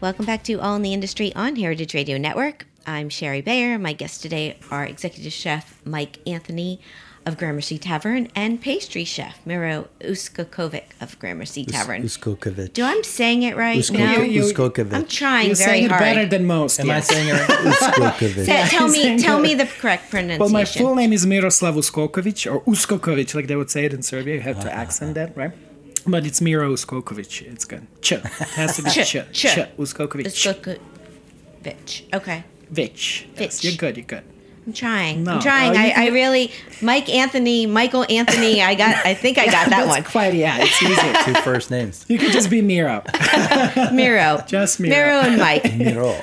[0.00, 2.66] Welcome back to All in the Industry on Heritage Radio Network.
[2.86, 3.78] I'm Shari Bayer.
[3.78, 6.80] My guests today are executive chef Mike Anthony
[7.28, 12.02] of Gramercy Tavern and pastry chef Miro Uskokovic of Gramercy Tavern.
[12.02, 12.72] Uskokovic.
[12.72, 13.78] Do I'm saying it right?
[13.78, 14.94] Usko- no, Uskokovic.
[14.94, 16.00] I'm trying You're very saying it hard.
[16.00, 16.80] better than most.
[16.80, 17.48] Am I saying it right?
[17.74, 18.46] Uskokovic.
[18.46, 20.40] Say- tell me, tell me the correct pronunciation.
[20.40, 24.02] Well, my full name is Miroslav Uskokovic, or Uskokovic, like they would say it in
[24.02, 24.36] Serbia.
[24.36, 25.14] You have to ah, ah, accent ah.
[25.20, 25.52] that, right?
[26.06, 27.42] But it's Miro Uskokovic.
[27.42, 27.86] It's good.
[28.00, 28.12] Ch.
[28.12, 29.16] It has to be Ch, ch.
[29.32, 29.42] Ch.
[29.54, 29.58] ch.
[29.76, 30.26] Uskokovic.
[30.32, 32.14] Uskokovic.
[32.14, 32.44] Okay.
[32.70, 33.28] Vich.
[33.36, 33.64] Yes, Vich.
[33.64, 33.96] you're good.
[33.98, 34.24] You're good.
[34.68, 35.24] I'm trying.
[35.24, 35.32] No.
[35.32, 35.70] I'm trying.
[35.70, 36.52] Oh, you I, I really
[36.82, 38.60] Mike Anthony, Michael Anthony.
[38.60, 38.96] I got.
[39.06, 40.04] I think I got that That's one.
[40.04, 41.24] quite, yeah, it's easy.
[41.24, 42.04] Two first names.
[42.06, 43.02] you could just be Miro.
[43.94, 44.44] Miro.
[44.46, 44.94] Just Miro.
[44.94, 45.74] Miro and Mike.
[45.74, 46.14] Miro.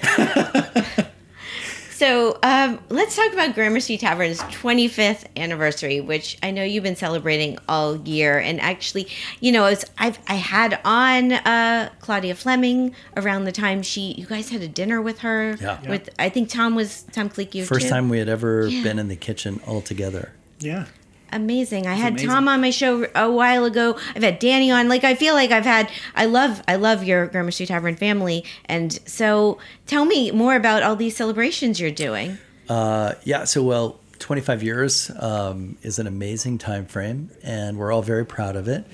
[1.96, 7.58] So um, let's talk about Gramercy Tavern's 25th anniversary, which I know you've been celebrating
[7.70, 8.38] all year.
[8.38, 9.08] And actually,
[9.40, 14.26] you know, it's, I've I had on uh, Claudia Fleming around the time she you
[14.26, 15.56] guys had a dinner with her.
[15.62, 15.90] Yeah.
[15.90, 17.56] With I think Tom was Tom Click.
[17.56, 17.90] You First too?
[17.90, 18.84] time we had ever Yeah.
[18.84, 20.34] been in the kitchen all together.
[20.60, 20.88] Yeah.
[21.32, 21.88] Amazing.
[21.88, 22.30] I had amazing.
[22.30, 23.98] Tom on my show a while ago.
[24.16, 24.88] I've had Danny on.
[24.88, 25.90] Like I feel like I've had.
[26.16, 26.62] I love.
[26.68, 28.46] I love your Gramercy Tavern family.
[28.66, 32.38] And so, tell me more about all these celebrations you're doing.
[32.70, 38.02] Uh, yeah, so well, 25 years um, is an amazing time frame, and we're all
[38.02, 38.86] very proud of it.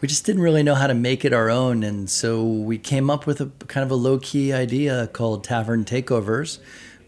[0.00, 3.10] We just didn't really know how to make it our own, and so we came
[3.10, 6.58] up with a kind of a low key idea called Tavern Takeovers,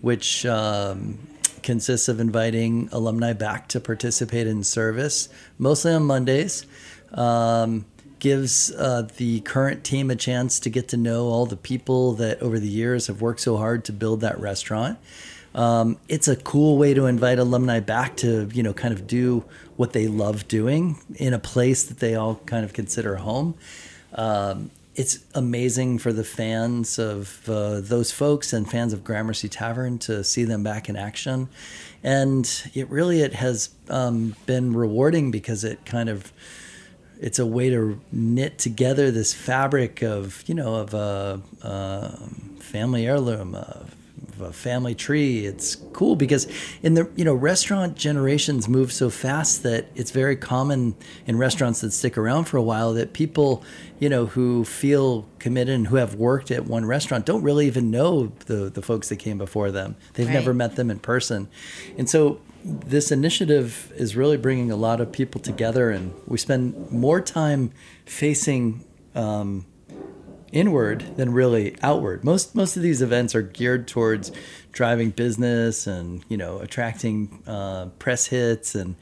[0.01, 1.19] which um,
[1.63, 6.67] consists of inviting alumni back to participate in service, mostly on Mondays.
[7.13, 7.87] Um,
[8.21, 12.41] gives uh, the current team a chance to get to know all the people that
[12.43, 14.99] over the years have worked so hard to build that restaurant.
[15.55, 19.45] Um, it's a cool way to invite alumni back to, you know, kind of do
[19.77, 23.55] what they love doing in a place that they all kind of consider home.
[24.15, 29.99] Um, it's amazing for the fans of uh, those folks and fans of Gramercy Tavern
[30.01, 31.49] to see them back in action,
[32.03, 36.33] and it really it has um, been rewarding because it kind of
[37.21, 42.17] it's a way to knit together this fabric of you know of a, a
[42.59, 43.95] family heirloom of
[44.43, 46.47] a family tree it's cool because
[46.83, 50.95] in the you know restaurant generations move so fast that it's very common
[51.27, 53.63] in restaurants that stick around for a while that people
[53.99, 57.91] you know who feel committed and who have worked at one restaurant don't really even
[57.91, 60.35] know the the folks that came before them they've Right.
[60.35, 61.49] never met them in person
[61.99, 66.91] and so this initiative is really bringing a lot of people together, and we spend
[66.93, 67.71] more time
[68.05, 69.65] facing um,
[70.53, 72.25] inward than really outward.
[72.25, 74.33] Most most of these events are geared towards
[74.73, 78.97] driving business and you know attracting uh, press hits, and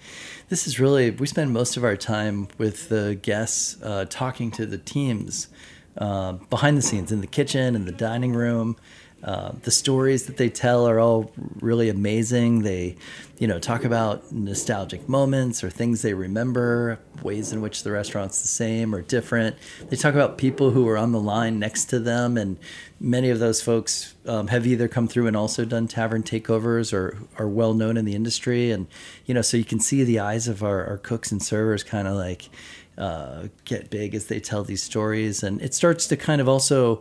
[0.48, 4.66] this is really we spend most of our time with the guests uh, talking to
[4.66, 5.48] the teams
[5.96, 8.76] uh, behind the scenes in the kitchen in the dining room
[9.22, 12.62] uh, the stories that they tell are all really amazing.
[12.62, 12.96] They,
[13.38, 18.40] you know, talk about nostalgic moments or things they remember, ways in which the restaurant's
[18.40, 19.56] the same or different.
[19.88, 22.58] They talk about people who are on the line next to them, and
[23.00, 27.18] many of those folks um, have either come through and also done tavern takeovers or
[27.38, 28.70] are well known in the industry.
[28.70, 28.86] And,
[29.26, 32.06] you know, so you can see the eyes of our, our cooks and servers kind
[32.06, 32.48] of like
[32.96, 35.42] uh, get big as they tell these stories.
[35.42, 37.00] And it starts to kind of also,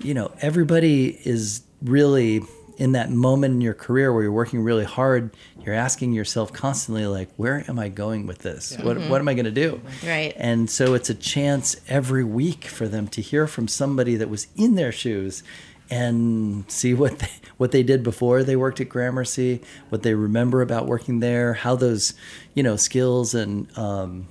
[0.00, 2.42] you know, everybody is really
[2.76, 7.06] in that moment in your career where you're working really hard, you're asking yourself constantly,
[7.06, 8.76] like, where am I going with this?
[8.82, 9.80] What, what am I going to do?
[10.06, 10.34] Right.
[10.36, 14.48] And so it's a chance every week for them to hear from somebody that was
[14.56, 15.42] in their shoes
[15.88, 20.60] and see what they, what they did before they worked at Gramercy, what they remember
[20.60, 22.12] about working there, how those,
[22.54, 24.28] you know, skills and um,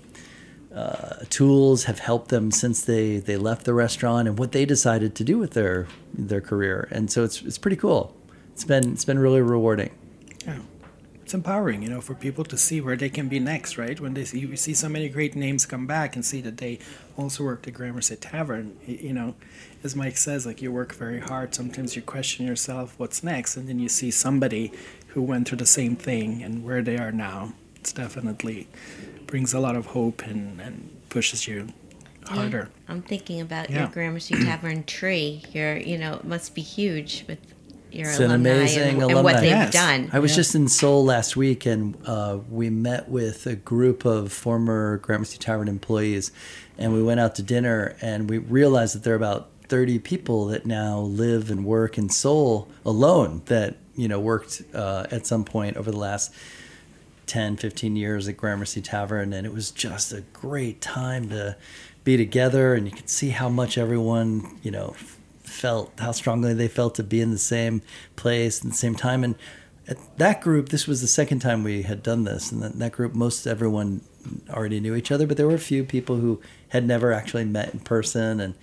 [0.75, 5.15] uh, tools have helped them since they, they left the restaurant and what they decided
[5.15, 6.87] to do with their their career.
[6.91, 8.13] And so it's it's pretty cool.
[8.51, 9.91] It's been it's been really rewarding.
[10.45, 10.59] Yeah.
[11.23, 13.99] It's empowering, you know, for people to see where they can be next, right?
[13.99, 16.77] When they see, you see so many great names come back and see that they
[17.17, 19.33] also worked at Gramercy Tavern, you know,
[19.83, 21.55] as Mike says, like you work very hard.
[21.55, 23.57] Sometimes you question yourself, what's next?
[23.57, 24.71] And then you see somebody
[25.07, 27.53] who went through the same thing and where they are now.
[27.85, 28.67] It's definitely
[29.27, 31.67] brings a lot of hope and, and pushes you
[32.25, 32.69] harder.
[32.89, 33.81] I'm thinking about Yeah.
[33.81, 35.43] your Gramercy Tavern tree.
[35.53, 37.37] Your, you know, it must be huge with
[37.91, 39.71] your It's an alumni amazing and, and what they've Yes.
[39.71, 40.09] done.
[40.11, 40.37] I was Yeah.
[40.37, 45.37] just in Seoul last week, and uh, we met with a group of former Gramercy
[45.37, 46.31] Tavern employees,
[46.79, 50.47] and we went out to dinner, and we realized that there are about 30 people
[50.47, 55.45] that now live and work in Seoul alone that you know worked uh, at some
[55.45, 56.33] point over the last
[57.27, 61.55] 10, 15 years at Gramercy Tavern, and it was just a great time to
[62.03, 64.95] be together, and you could see how much everyone, you know,
[65.43, 67.81] felt, how strongly they felt to be in the same
[68.15, 69.23] place and the same time.
[69.23, 69.35] And
[69.87, 72.91] at that group, this was the second time we had done this, and that, that
[72.91, 74.01] group, most everyone
[74.49, 77.73] already knew each other, but there were a few people who had never actually met
[77.73, 78.53] in person, and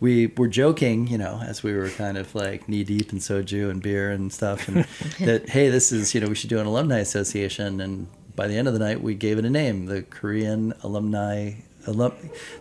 [0.00, 3.70] we were joking, you know, as we were kind of like knee deep in soju
[3.70, 4.84] and beer and stuff, and
[5.20, 8.06] that hey, this is you know we should do an alumni association, and
[8.36, 11.52] by the end of the night, we gave it a name, the Korean Alumni.
[11.86, 12.12] Alum,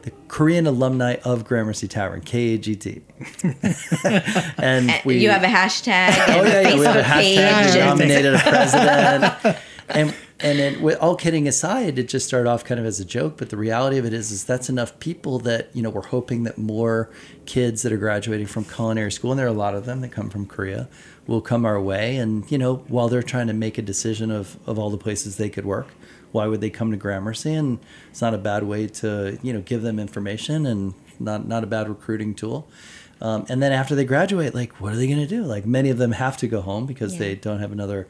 [0.04, 3.02] the Korean alumni of Gramercy Tavern, KAGT,
[4.58, 6.80] and we you have a hashtag Oh yeah, yeah.
[6.80, 7.38] we have a page.
[7.38, 7.74] hashtag.
[7.74, 9.58] We nominated a president,
[9.89, 13.06] and and it, with all kidding aside, it just started off kind of as a
[13.06, 13.36] joke.
[13.38, 16.43] But the reality of it is, is that's enough people that you know we're hoping
[16.43, 17.10] that more
[17.45, 20.12] kids that are graduating from culinary school, and there are a lot of them that
[20.12, 20.88] come from Korea,
[21.28, 22.17] will come our way.
[22.17, 25.38] And you know, while they're trying to make a decision of of all the places
[25.38, 25.88] they could work,
[26.32, 27.54] why would they come to Gramercy?
[27.54, 31.63] And it's not a bad way to you know give them information and not not
[31.63, 32.67] a bad recruiting tool.
[33.21, 35.43] Um, and then after they graduate, like, what are they going to do?
[35.43, 37.19] Like, many of them have to go home because Yeah.
[37.19, 38.08] they don't have another,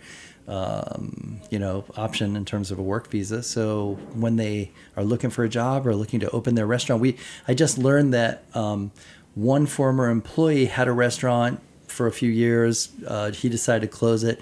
[0.50, 3.44] um, you know, option in terms of a work visa.
[3.44, 7.18] So when they are looking for a job or looking to open their restaurant, we
[7.48, 8.92] I just learned that um,
[9.36, 12.90] one former employee had a restaurant for a few years.
[13.08, 14.42] Uh, he decided to close it,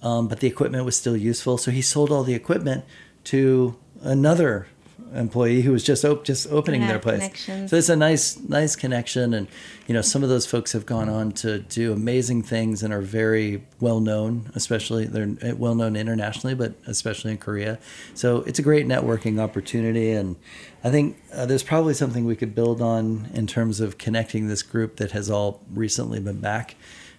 [0.00, 2.84] um, but the equipment was still useful, so he sold all the equipment
[3.24, 4.68] to another
[5.14, 7.46] employee who was just op- just opening Yeah, their place.
[7.68, 9.34] So it's a nice nice connection.
[9.34, 9.48] And
[9.86, 13.00] you know some of those folks have gone on to do amazing things and are
[13.00, 17.78] very well known especially they're well known internationally but especially in Korea.
[18.14, 20.10] So it's a great networking opportunity.
[20.10, 20.36] And
[20.84, 24.62] I think uh, there's probably something we could build on in terms of connecting this
[24.62, 26.76] group that has all recently been back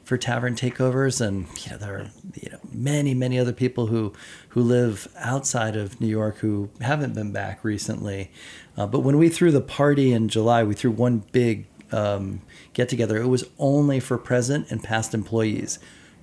[0.10, 2.08] for tavern takeovers and you know there are
[2.42, 4.12] you know many many other people who
[4.50, 8.32] who live outside of New York who haven't been back recently
[8.76, 12.42] uh, but when we threw the party in July we threw one big um,
[12.74, 15.78] get together it was only for present and past employees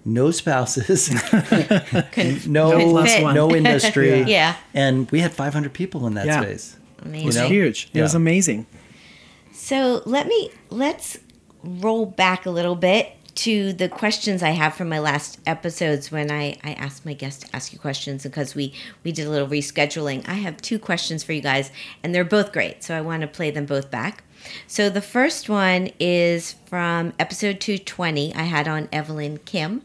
[0.04, 1.08] no spouses
[2.48, 4.56] no couldn't no industry Yeah.
[4.74, 6.40] and we had 500 people in that Yeah.
[6.42, 7.22] space Amazing.
[7.22, 7.48] It was You know?
[7.48, 7.90] huge.
[7.94, 8.66] It was amazing.
[9.52, 11.18] So let me let's
[11.62, 16.30] roll back a little bit to the questions I have from my last episodes when
[16.30, 18.72] I, I asked my guests to ask you questions because we
[19.04, 20.26] we did a little rescheduling.
[20.26, 21.70] I have two questions for you guys
[22.02, 22.82] and they're both great.
[22.82, 24.24] So I want to play them both back.
[24.66, 28.34] So the first one is from episode 220.
[28.34, 29.82] I had on Evelyn Kim.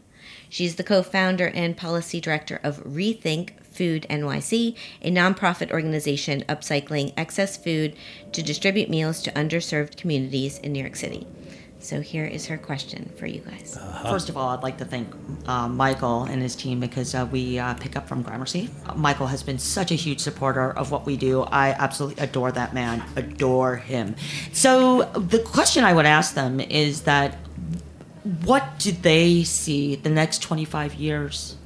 [0.48, 7.56] She's the co-founder and policy director of Rethink Food NYC, a nonprofit organization upcycling excess
[7.56, 7.96] food
[8.32, 11.26] to distribute meals to underserved communities in New York City.
[11.82, 13.76] So here is her question for you guys.
[14.02, 15.12] First of all, I'd like to thank
[15.46, 18.70] uh, Michael and his team because uh, we uh, pick up from Gramercy.
[18.94, 21.42] Michael has been such a huge supporter of what we do.
[21.42, 24.14] I absolutely adore that man, adore him.
[24.52, 27.36] So the question I would ask them is that
[28.44, 31.56] what do they see the next 25 years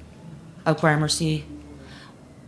[0.64, 1.44] of Gramercy?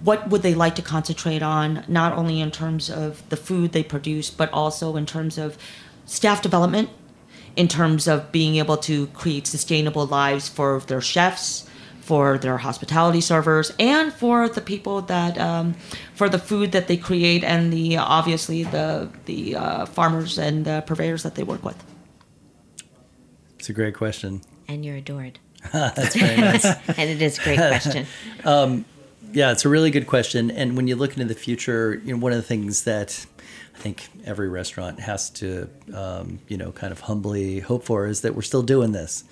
[0.03, 3.83] What would they like to concentrate on, not only in terms of the food they
[3.83, 5.59] produce, but also in terms of
[6.07, 6.89] staff development,
[7.59, 11.69] in terms of being able to create sustainable lives for their chefs,
[12.01, 15.75] for their hospitality servers, and for the people that, um,
[16.15, 20.85] for the food that they create, and the obviously the the uh, farmers and the
[20.87, 21.83] purveyors that they work with.
[23.59, 24.43] It's a great question.
[24.69, 25.41] And you're adored.
[25.73, 26.65] That's very nice.
[26.65, 28.07] and it is a great question.
[29.31, 30.51] Yeah, it's a really good question.
[30.51, 33.27] And when you look into the future, you know, one of the things that
[33.79, 38.23] I think every restaurant has to, um, you know, kind of humbly hope for is
[38.23, 39.23] that we're still doing this.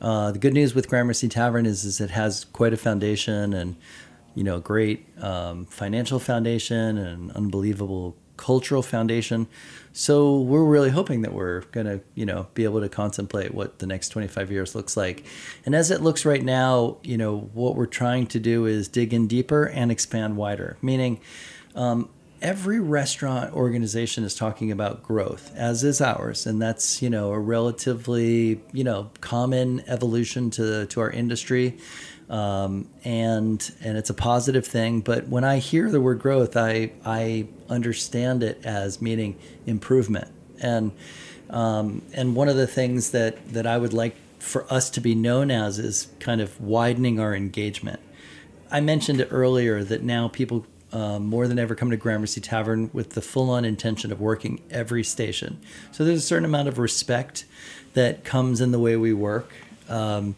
[0.00, 3.76] Uh, the good news with Gramercy Tavern is, is it has quite a foundation and,
[4.34, 9.46] you know, a great um, financial foundation and unbelievable cultural foundation.
[9.92, 13.80] So we're really hoping that we're going to, you know, be able to contemplate what
[13.80, 15.26] the next 25 years looks like.
[15.66, 19.12] And as it looks right now, you know, what we're trying to do is dig
[19.12, 21.20] in deeper and expand wider, meaning
[21.74, 22.08] um,
[22.42, 27.38] every restaurant organization is talking about growth, as is ours, and that's you know a
[27.38, 31.78] relatively you know common evolution to to our industry,
[32.28, 35.00] um, and and it's a positive thing.
[35.00, 40.28] But when I hear the word growth, I I understand it as meaning improvement,
[40.60, 40.92] and
[41.50, 45.14] um, and one of the things that that I would like for us to be
[45.14, 48.00] known as is kind of widening our engagement.
[48.70, 53.10] I mentioned earlier that now people um, more than ever come to Gramercy Tavern with
[53.10, 55.60] the full on intention of working every station.
[55.92, 57.44] So there's a certain amount of respect
[57.94, 59.52] that comes in the way we work.
[59.88, 60.36] Um,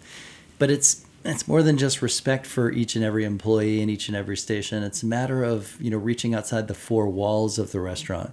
[0.59, 4.17] but it's it's more than just respect for each and every employee in each and
[4.17, 4.83] every station.
[4.83, 8.33] It's a matter of you know reaching outside the four walls of the restaurant.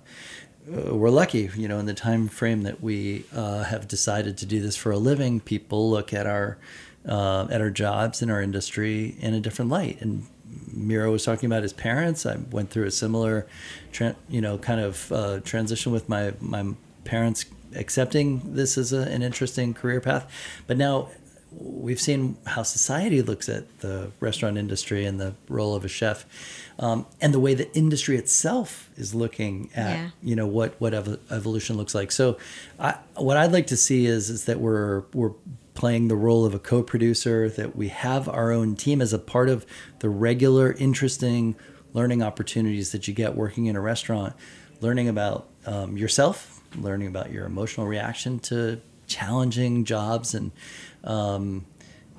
[0.68, 4.46] Uh, we're lucky, you know, in the time frame that we uh, have decided to
[4.46, 5.40] do this for a living.
[5.40, 6.58] People look at our
[7.08, 10.26] uh, at our jobs in our industry in a different light, and
[10.74, 12.26] Miro was talking about his parents.
[12.26, 13.46] I went through a similar,
[13.92, 16.74] tra- you know, kind of uh, transition with my my
[17.04, 17.46] parents
[17.76, 20.26] accepting this as a, an interesting career path.
[20.68, 21.10] But now
[21.52, 26.26] we've seen how society looks at the restaurant industry and the role of a chef,
[26.78, 30.10] um, and the way the industry itself is looking at Yeah.
[30.24, 32.12] you know what what ev- evolution looks like.
[32.12, 32.38] So,
[32.80, 35.32] I, what I'd like to see is is that we're we're
[35.80, 39.48] playing the role of a co-producer, that we have our own team as a part
[39.48, 39.66] of
[40.00, 41.56] the regular, interesting
[41.94, 44.36] learning opportunities that you get working in a restaurant,
[44.82, 50.52] learning about um, yourself, learning about your emotional reaction to challenging jobs, and
[51.06, 51.66] um,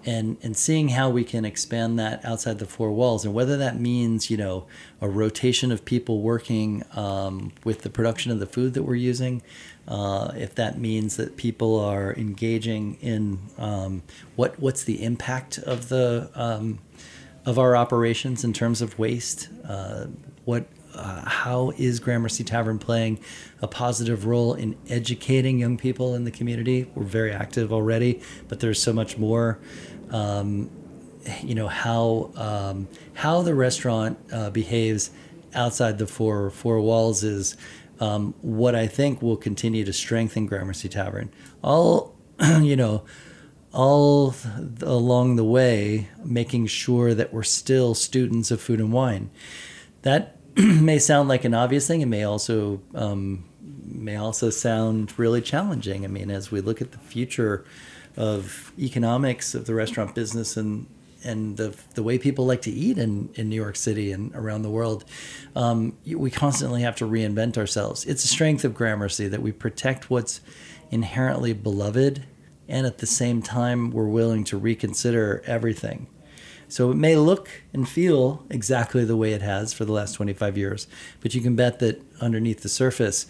[0.07, 3.79] and and seeing how we can expand that outside the four walls, and whether that
[3.79, 4.67] means you know
[5.03, 9.43] a rotation of people working um, with the production of the food that we're using,
[9.89, 14.03] uh, if that means that people are engaging in um,
[14.37, 16.79] what what's the impact of the um,
[17.45, 20.07] of our operations in terms of waste, uh,
[20.45, 23.19] what uh, how is Gramercy Tavern playing
[23.63, 26.91] a positive role in educating young people in the community?
[26.95, 29.59] We're very active already, but there's so much more.
[30.11, 30.71] Um,
[31.43, 35.11] you know how um, how the restaurant uh, behaves
[35.55, 37.57] outside the four four walls is
[38.01, 41.31] um, what I think will continue to strengthen Gramercy Tavern.
[41.63, 42.17] All
[42.61, 43.05] you know,
[43.73, 44.35] all
[44.83, 49.31] along the way, making sure that we're still students of food and wine.
[50.03, 52.01] That may sound like an obvious thing.
[52.01, 56.05] It may also um, may also sound really challenging.
[56.05, 57.65] I mean, as we look at the future
[58.17, 60.87] of economics of the restaurant business and
[61.25, 64.63] and the the way people like to eat in, in New York City and around
[64.63, 65.05] the world,
[65.55, 68.05] um, we constantly have to reinvent ourselves.
[68.05, 70.41] It's a strength of Gramercy that we protect what's
[70.91, 72.25] inherently beloved,
[72.69, 76.07] and at the same time we're willing to reconsider everything.
[76.69, 80.57] So it may look and feel exactly the way it has for the last 25
[80.57, 80.87] years,
[81.21, 83.27] but you can bet that underneath the surface,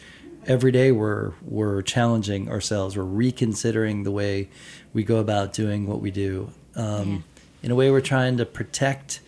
[0.47, 2.97] every day we're we're challenging ourselves.
[2.97, 4.51] We're reconsidering the way
[4.93, 6.51] we go about doing what we do.
[6.77, 7.25] Um,
[7.63, 9.21] In a way, we're trying to protect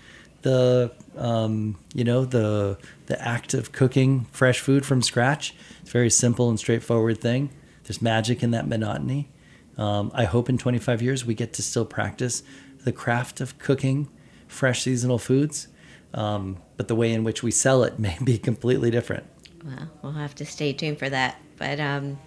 [0.42, 5.54] the um, you know the the act of cooking fresh food from scratch.
[5.80, 7.50] It's a very simple and straightforward thing.
[7.84, 9.28] There's magic in that monotony.
[9.76, 12.42] Um, I hope in 25 years we get to still practice
[12.84, 14.08] the craft of cooking
[14.46, 15.68] fresh seasonal foods,
[16.12, 19.24] um, but the way in which we sell it may be completely different.
[19.64, 21.40] Well, we'll have to stay tuned for that.
[21.56, 22.18] But um,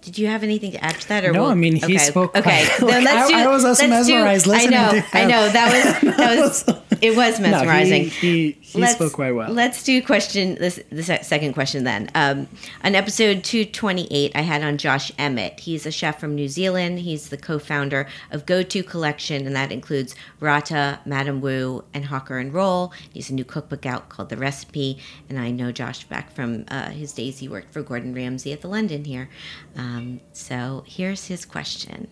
[0.00, 1.24] did you have anything to add to that?
[1.24, 1.98] Or No, we'll- I mean, he okay.
[1.98, 3.48] spoke Okay, quite- then like, let's I- do.
[3.48, 5.72] I was also let's do- mesmerized I know, I know that
[6.02, 6.64] was that was
[7.00, 8.04] It was No, mesmerizing.
[8.04, 9.52] he, he, he let's, spoke quite well.
[9.52, 12.10] Let's do question this the second question then.
[12.14, 12.48] Um,
[12.82, 15.60] on episode 228, I had on Josh Emmett.
[15.60, 16.98] He's a chef from New Zealand.
[17.00, 22.38] He's the co-founder of Go To Collection, and that includes Rata, Madam Wu, and Hawker
[22.38, 22.92] and Roll.
[23.12, 26.90] He's a new cookbook out called The Recipe, and I know Josh back from uh,
[26.90, 29.28] his days he worked for Gordon Ramsay at the London here.
[29.76, 29.87] Um,
[30.32, 32.08] so here's his question.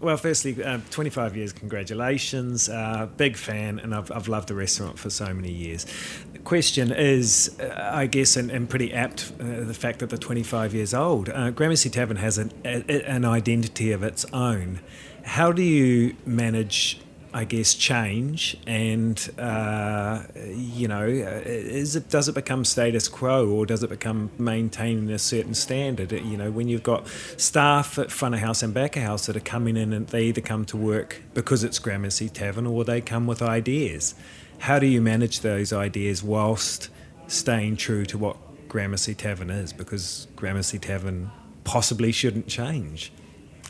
[0.00, 2.70] Well, firstly, uh, 25 years, congratulations.
[2.70, 5.84] Uh, big fan, and I've, I've loved the restaurant for so many years.
[6.32, 10.18] The question is, uh, I guess, and, and pretty apt, uh, the fact that they're
[10.18, 11.28] 25 years old.
[11.28, 14.80] Uh, Gramercy Tavern has an, a, an identity of its own.
[15.22, 16.98] How do you manage,
[17.32, 23.66] I guess, change and, uh, you know, is it, does it become status quo or
[23.66, 26.10] does it become maintaining a certain standard?
[26.10, 27.06] You know, when you've got
[27.36, 30.24] staff at front of house and back of house that are coming in and they
[30.24, 34.14] either come to work because it's Gramercy Tavern or they come with ideas.
[34.58, 36.90] How do you manage those ideas whilst
[37.28, 38.36] staying true to what
[38.68, 39.72] Gramercy Tavern is?
[39.72, 41.30] Because Gramercy Tavern
[41.62, 43.12] possibly shouldn't change.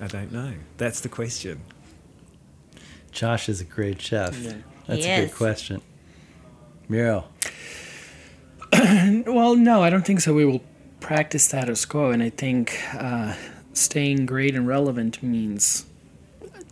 [0.01, 0.55] I don't know.
[0.79, 1.61] That's the question.
[3.13, 4.33] Josh is a great chef.
[4.87, 5.31] That's He a is.
[5.31, 5.83] good question.
[6.89, 7.29] Muriel.
[9.27, 10.33] Well, no, I don't think so.
[10.33, 10.63] We will
[11.01, 13.35] practice status quo, and I think uh,
[13.73, 15.85] staying great and relevant means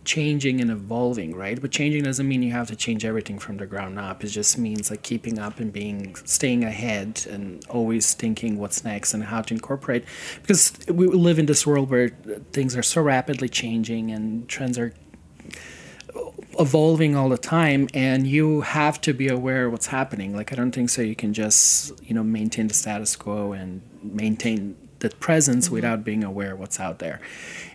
[0.05, 1.61] changing and evolving, right?
[1.61, 4.23] But changing doesn't mean you have to change everything from the ground up.
[4.23, 9.13] It just means like keeping up and being staying ahead and always thinking what's next
[9.13, 10.05] and how to incorporate.
[10.41, 12.09] Because we live in this world where
[12.53, 14.93] things are so rapidly changing and trends are
[16.59, 20.35] evolving all the time and you have to be aware of what's happening.
[20.35, 23.81] Like i don't think so you can just you know maintain the status quo and
[24.03, 25.75] maintain the presence mm-hmm.
[25.75, 27.21] without being aware of what's out there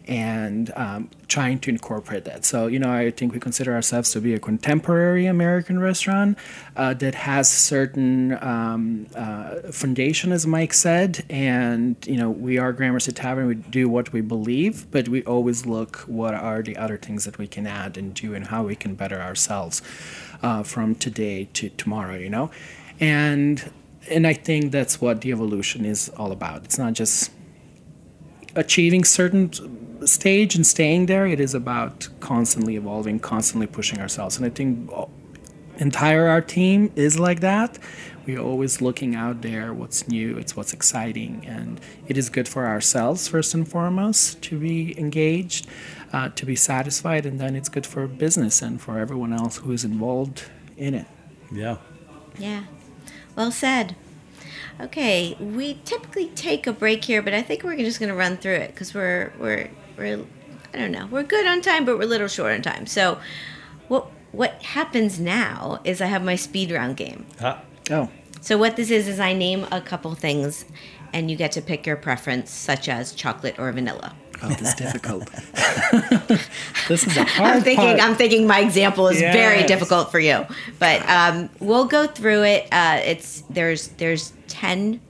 [0.06, 2.44] and um, trying to incorporate that.
[2.44, 6.36] So you know i think we consider ourselves to be a contemporary american restaurant
[6.76, 12.72] uh, that has certain um, uh, foundation as mike said and you know we are
[12.72, 16.96] gramercy tavern we do what we believe but we always look what are the other
[16.96, 19.80] things that we can add and do and how we can better ourselves
[20.42, 22.50] uh, from today to tomorrow you know?
[23.00, 23.70] And
[24.10, 26.64] and i think that's what the evolution is all about.
[26.64, 27.30] It's not just
[28.56, 29.50] achieving certain
[30.06, 34.90] stage and staying there it is about constantly evolving constantly pushing ourselves and i think
[35.78, 37.78] entire our team is like that
[38.26, 42.66] we're always looking out there what's new it's what's exciting and it is good for
[42.66, 45.66] ourselves first and foremost to be engaged
[46.12, 49.72] uh, to be satisfied and then it's good for business and for everyone else who
[49.72, 50.44] is involved
[50.76, 51.06] in it
[51.52, 51.76] Yeah.
[52.38, 52.64] Yeah.
[53.36, 53.96] Well said.
[54.80, 58.36] Okay, we typically take a break here, but I think we're just going to run
[58.36, 60.24] through it because we're we're we're
[60.72, 62.86] I don't know we're good on time, but we're a little short on time.
[62.86, 63.20] So,
[63.88, 67.26] what what happens now is I have my speed round game.
[67.40, 68.10] Ah, oh
[68.40, 70.64] So what this is is I name a couple things,
[71.12, 74.16] and you get to pick your preference, such as chocolate or vanilla.
[74.48, 75.26] This is difficult
[76.88, 77.96] this is a hard I'm thinking.
[77.96, 78.00] part.
[78.00, 78.46] I'm thinking.
[78.46, 80.46] My example is very difficult for you,
[80.78, 82.68] but um, we'll go through it.
[82.72, 85.00] Uh, it's there's there's ten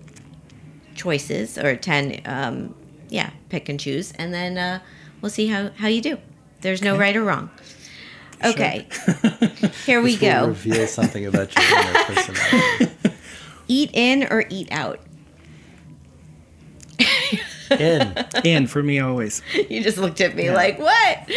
[0.95, 2.21] choices or ten.
[2.25, 2.75] Um,
[3.09, 4.81] yeah, pick and choose, and then uh,
[5.21, 6.19] we'll see how how you do.
[6.61, 7.51] There's no right or wrong.
[8.45, 8.87] Okay,
[9.87, 10.49] here we go.
[10.49, 12.93] reveal something about your inner personality.
[13.69, 15.01] Eat in or eat out.
[17.71, 18.15] In.
[18.45, 19.41] in for me always
[19.71, 21.31] You just looked at me like what?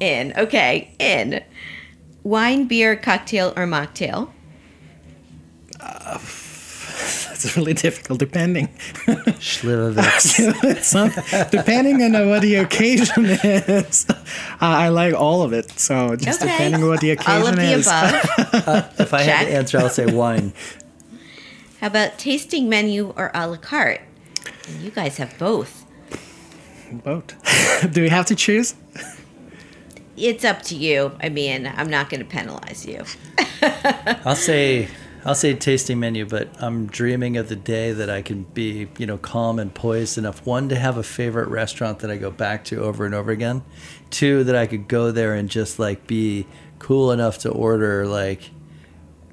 [0.00, 0.32] In.
[0.36, 1.42] Okay, in.
[2.22, 4.30] Wine, beer, cocktail, or mocktail.
[5.78, 8.68] That's really difficult, depending.
[9.06, 10.82] Slivovitz.
[10.82, 11.10] Some,
[11.50, 14.06] depending on what the occasion is.
[14.08, 14.14] Uh,
[14.60, 15.70] I like all of it.
[15.78, 16.50] So just Okay.
[16.50, 17.86] depending on what the occasion All of the is.
[17.86, 19.00] above.
[19.00, 19.46] if I had Check.
[19.48, 20.52] to answer, I'll say wine.
[21.80, 24.00] How about tasting menu or a la carte?
[24.66, 25.84] And you guys have both.
[27.04, 27.34] Both.
[27.92, 28.74] Do we have to choose?
[30.16, 31.12] It's up to you.
[31.20, 33.04] I mean, I'm not going to penalize you.
[34.24, 34.88] I'll say
[35.26, 39.06] I'll say tasting menu, but I'm dreaming of the day that I can be, you
[39.06, 40.46] know, calm and poised enough.
[40.46, 43.64] One to have a favorite restaurant that I go back to over and over again.
[44.10, 46.46] Two that I could go there and just like be
[46.78, 48.50] cool enough to order like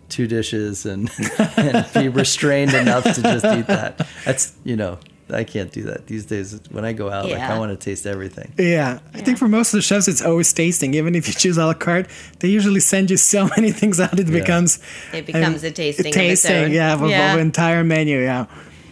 [0.09, 1.11] two dishes and,
[1.57, 4.07] and be restrained enough to just eat that.
[4.25, 4.97] That's you know,
[5.34, 6.59] I can't do that these days.
[6.71, 8.53] When I go out, like I want to taste everything.
[8.57, 8.99] Yeah.
[9.13, 10.93] I think for most of the chefs, it's always tasting.
[10.93, 12.07] Even if you choose a la carte,
[12.39, 14.19] they usually send you so many things out.
[14.19, 14.79] It becomes
[15.13, 16.05] It becomes um, a tasting.
[16.05, 16.55] of its tasting.
[16.65, 16.71] own.
[16.71, 17.34] Yeah, of, of yeah.
[17.34, 18.19] an entire menu.
[18.21, 18.45] Yeah.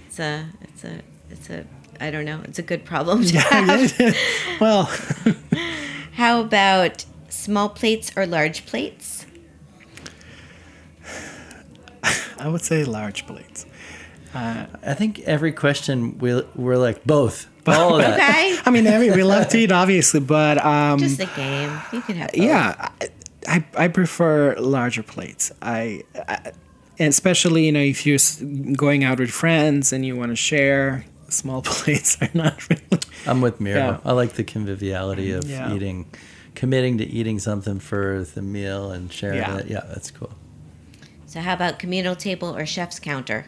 [0.08, 1.66] It's a, it's a, it's a.
[2.00, 2.42] I don't know.
[2.46, 4.16] It's a good problem to have.
[4.60, 4.90] well,
[6.14, 9.26] How about small plates or large plates?
[12.38, 13.66] I would say large plates.
[14.34, 17.48] I think every question we we're like both.
[17.68, 18.18] All of that.
[18.32, 18.58] Okay.
[18.66, 21.80] I mean, every, we love to eat, obviously, but um, Just the game.
[21.94, 22.42] You can have both.
[22.42, 23.10] yeah, I,
[23.48, 25.52] I, I prefer larger plates.
[25.62, 26.52] I, I,
[27.00, 28.20] especially you know if you're
[28.76, 33.00] going out with friends and you want to share, small plates are not really.
[33.28, 33.78] I'm with Miro.
[33.78, 34.00] Yeah.
[34.06, 35.74] I like the conviviality of Yeah.
[35.74, 36.06] eating,
[36.56, 39.58] committing to eating something for the meal and sharing Yeah.
[39.58, 39.68] it.
[39.68, 40.32] Yeah, that's cool.
[41.28, 43.46] So how about communal table or chef's counter?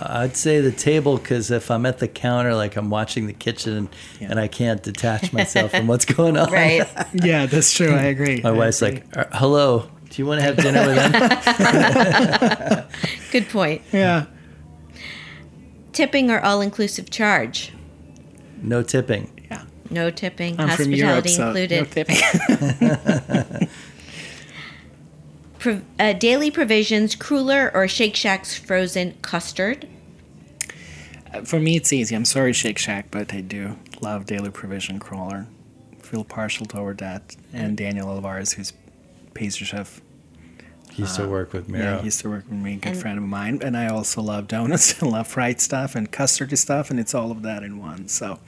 [0.00, 3.88] I'd say the table because if I'm at the counter, like I'm watching the kitchen
[4.20, 4.28] Yeah.
[4.30, 6.52] and I can't detach myself from what's going on.
[6.52, 6.86] Right.
[7.14, 7.92] Yeah, that's true.
[7.94, 8.40] I agree.
[8.42, 9.00] My I wife's agree.
[9.14, 12.84] like, "Uh, "Hello, do you want to have dinner with them?"
[13.32, 13.82] Good point.
[13.92, 14.26] yeah,
[15.92, 17.72] Tipping or all-inclusive charge?
[18.62, 19.30] no tipping.
[19.50, 19.62] yeah.
[19.90, 20.58] No tipping.
[20.60, 21.78] I'm from Europe, hospitality so included.
[21.78, 23.68] no tipping.
[25.66, 29.88] Pro- uh, daily provisions, cruller or Shake Shack's frozen custard.
[31.42, 32.14] For me, it's easy.
[32.14, 35.48] I'm sorry, Shake Shack, but I do love Daily Provision Cruller.
[35.98, 37.34] Feel partial toward that.
[37.52, 38.74] And Daniel Alvarez, who's
[39.34, 40.00] pastry chef.
[40.92, 41.80] He used to work with me.
[41.80, 43.58] Yeah, he used to work with me, a good And- friend of mine.
[43.60, 45.02] And I also love donuts.
[45.02, 48.06] I love fried stuff and custardy stuff, and it's all of that in one.
[48.06, 48.38] So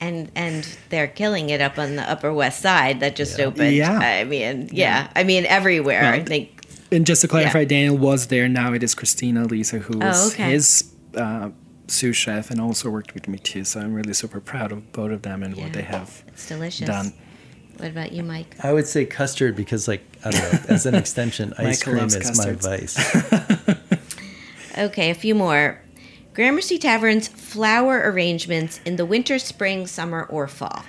[0.00, 3.44] And and they're killing it up on the Upper West Side that just Yeah.
[3.44, 3.74] opened.
[3.74, 3.98] Yeah.
[3.98, 5.10] I mean, yeah.
[5.14, 6.04] I mean everywhere.
[6.04, 7.64] I think And just to clarify, Yeah.
[7.66, 8.48] Daniel was there.
[8.48, 10.52] Now it is Christina Lisa, who Oh, okay.
[10.52, 10.84] his
[11.14, 11.50] uh,
[11.86, 13.64] sous chef and also worked with me too.
[13.64, 15.64] So I'm really super proud of both of them and Yeah.
[15.64, 16.86] what they have it's delicious.
[16.86, 17.12] done.
[17.76, 18.56] What about you, Mike?
[18.62, 22.14] I would say custard because, like, I don't know, as an extension, ice cream is
[22.16, 22.64] custards.
[22.66, 23.76] my vice.
[24.78, 25.80] Okay, a few more.
[26.34, 30.84] Gramercy Tavern's flower arrangements in the winter, spring, summer, or fall.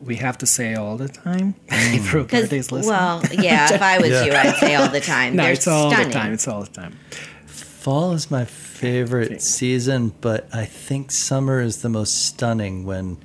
[0.00, 1.54] We have to say all the time.
[1.68, 1.94] Mm.
[1.96, 2.88] if Roberta's Because, listening.
[2.96, 4.24] well, yeah, if I was Yeah.
[4.24, 5.34] you, I'd say all the time.
[5.36, 6.08] no, They're it's all stunning.
[6.08, 6.32] the time.
[6.32, 6.98] It's all the time.
[7.46, 13.16] Fall is my favorite season, but I think summer is the most stunning when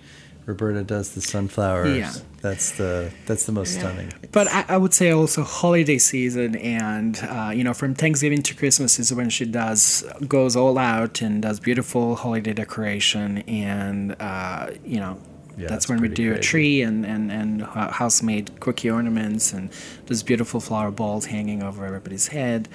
[0.46, 1.98] Roberta does the sunflowers.
[1.98, 2.14] Yeah.
[2.42, 4.12] That's the that's the most stunning.
[4.32, 8.56] But I, I would say also holiday season and uh, you know from Thanksgiving to
[8.56, 14.72] Christmas is when she does goes all out and does beautiful holiday decoration and uh,
[14.84, 15.20] you know
[15.58, 19.54] Yeah, that's when we pretty do a tree and and and house made cookie ornaments
[19.54, 19.70] and
[20.08, 22.68] those beautiful flower balls hanging over everybody's head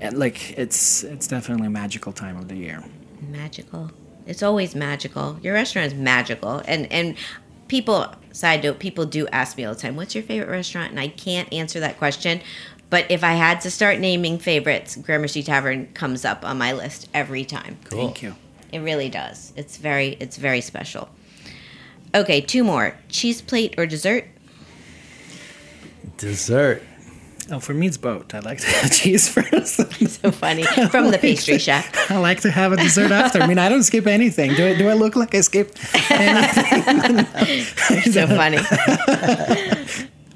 [0.00, 2.84] and like it's it's definitely a magical time of the year.
[3.20, 3.90] Magical.
[4.26, 5.38] It's always magical.
[5.42, 6.62] Your restaurant is magical.
[6.66, 7.16] And and
[7.68, 10.90] people side note, people do ask me all the time, what's your favorite restaurant?
[10.90, 12.40] And I can't answer that question.
[12.90, 17.08] But if I had to start naming favorites, Gramercy Tavern comes up on my list
[17.14, 17.78] every time.
[17.84, 17.98] Cool.
[18.06, 18.34] Thank you.
[18.72, 19.52] It really does.
[19.56, 21.08] It's very it's very special.
[22.14, 22.96] Okay, two more.
[23.08, 24.24] Cheese plate or dessert?
[26.16, 26.82] Dessert.
[27.52, 28.32] Oh, for me it's both.
[28.34, 29.80] I like to have cheese first.
[30.20, 30.64] So funny.
[30.64, 32.10] From the pastry chef.
[32.10, 33.40] I like to have a dessert after.
[33.40, 34.54] I mean, I don't skip anything.
[34.54, 35.74] Do I, do I look like I skip
[36.10, 37.24] anything?
[38.12, 38.58] So funny.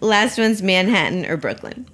[0.00, 1.86] Last one's Manhattan or Brooklyn.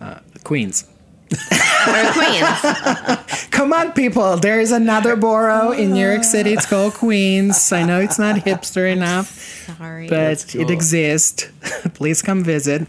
[0.00, 0.86] Uh, Queens.
[1.32, 3.50] Or Queens.
[3.50, 4.36] Come on, people.
[4.36, 6.52] There is another borough in New York City.
[6.52, 7.72] It's called Queens.
[7.72, 10.08] I know it's not hipster enough, Sorry.
[10.08, 11.48] but it exists.
[11.94, 12.86] Please come visit.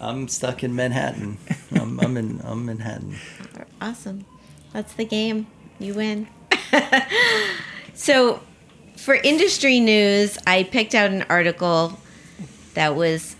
[0.00, 1.38] I'm stuck in Manhattan.
[1.72, 3.16] I'm, I'm in I'm Manhattan.
[3.80, 4.24] Awesome.
[4.72, 5.46] That's the game.
[5.78, 6.28] You win.
[7.94, 8.40] so,
[8.96, 11.98] for industry news, I picked out an article
[12.74, 13.36] that was,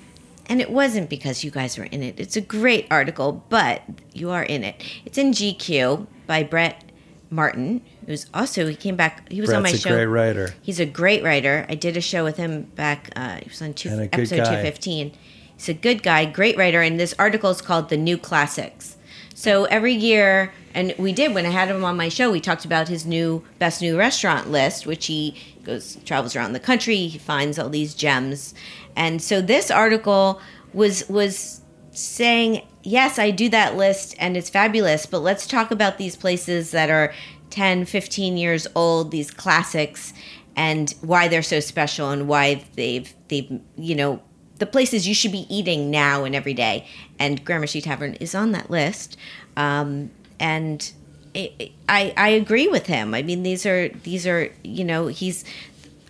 [0.46, 2.18] and it wasn't because you guys were in it.
[2.18, 3.82] It's a great article, but
[4.12, 4.82] you are in it.
[5.04, 6.84] It's in GQ by Brett
[7.30, 9.94] Martin, who's also, he came back, he was on my Brett's a show.
[9.94, 10.54] great writer.
[10.62, 11.66] He's a great writer.
[11.68, 13.11] I did a show with him back.
[13.14, 14.56] Uh, he was on two, And a good episode guy.
[14.56, 15.12] two fifteen.
[15.59, 18.96] He's a good guy, great writer, and this article is called "The New Classics."
[19.34, 22.64] So every year, and we did when I had him on my show, we talked
[22.64, 25.34] about his new best new restaurant list, which he
[25.64, 27.09] goes travels around the country.
[27.09, 28.54] He finds all these gems,
[28.96, 30.40] and so this article
[30.72, 35.98] was was saying, yes, I do that list and it's fabulous, but let's talk about
[35.98, 37.12] these places that are
[37.50, 40.12] 10, 15 years old, these classics,
[40.56, 44.22] and why they're so special and why they've, they've, you know,
[44.59, 46.86] the places you should be eating now and every day.
[47.18, 49.16] And Gramercy Tavern is on that list.
[49.56, 50.92] Um, and
[51.34, 53.14] it, I, I agree with him.
[53.14, 55.44] I mean, these are, these are, you know, he's,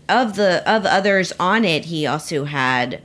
[0.09, 3.03] of the, of others on it, he also had,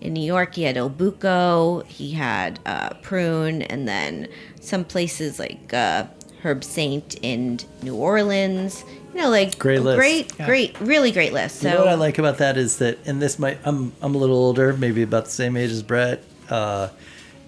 [0.00, 4.28] in New York, he had Il Buco, he had uh, Prune, and then
[4.60, 6.06] some places like uh,
[6.42, 8.84] Herbsaint in New Orleans.
[9.14, 9.98] You know, like Great list.
[9.98, 11.60] great, great, really great list.
[11.60, 14.14] So You know what I like about that is that, and this might, I'm, I'm
[14.14, 16.24] a little older, maybe about the same age as Brett.
[16.48, 16.88] Uh,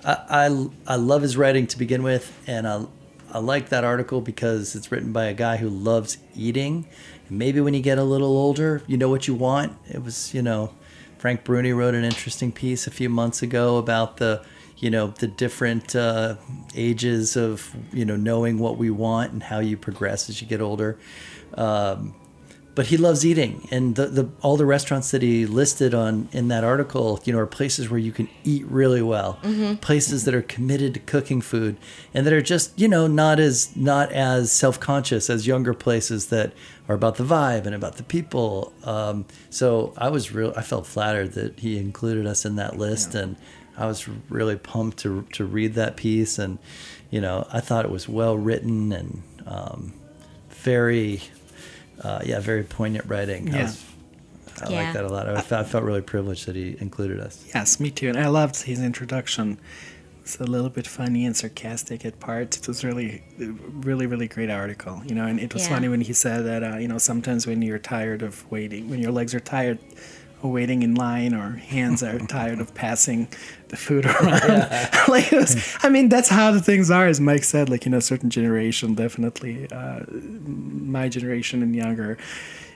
[0.04, 2.84] I, I, I love his writing to begin with, and I,
[3.32, 6.86] I like that article because it's written by a guy who loves eating.
[7.28, 9.76] And maybe when you get a little older, you know what you want.
[9.90, 10.74] It was, you know,
[11.18, 14.44] Frank Bruni wrote an interesting piece a few months ago about the,
[14.76, 16.36] you know, the different uh,
[16.74, 20.60] ages of, you know, knowing what we want and how you progress as you get
[20.60, 20.98] older.
[21.56, 22.14] Um,
[22.76, 23.68] but he loves eating.
[23.70, 27.38] And the, the all the restaurants that he listed on in that article you know
[27.38, 29.38] are places where you can eat really well.
[29.44, 29.80] Mhm.
[29.80, 31.76] places that are committed to cooking food
[32.12, 36.52] and that are just you know not as not as self-conscious as younger places that
[36.88, 38.72] are about the vibe and about the people.
[38.82, 43.14] Um, so i was real i felt flattered that he included us in that list
[43.14, 43.36] and
[43.78, 46.40] i was really pumped to to read that piece.
[46.40, 46.58] And
[47.12, 49.92] you know i thought it was well written and um,
[50.48, 51.20] very
[52.04, 53.52] uh, yeah, very poignant writing.
[53.52, 53.62] I, Yeah.
[53.64, 53.84] was,
[54.62, 54.76] I Yeah.
[54.82, 55.28] like that a lot.
[55.28, 57.44] I, felt, I felt really privileged that he included us.
[57.54, 58.08] Yes, me too.
[58.08, 59.58] And I loved his introduction.
[60.22, 62.56] It's a little bit funny and sarcastic at parts.
[62.56, 65.02] It was really, really, really great article.
[65.06, 65.74] You know, and it was Yeah.
[65.74, 66.62] funny when he said that.
[66.62, 70.23] Uh, you know, sometimes when you're tired of waiting, when your legs are tired of
[70.48, 73.28] waiting in line, or hands are tired of passing
[73.68, 74.42] the food around.
[75.08, 77.06] like, it was, I mean, that's how the things are.
[77.06, 82.18] As Mike said, like you know, certain generation definitely, uh, my generation and younger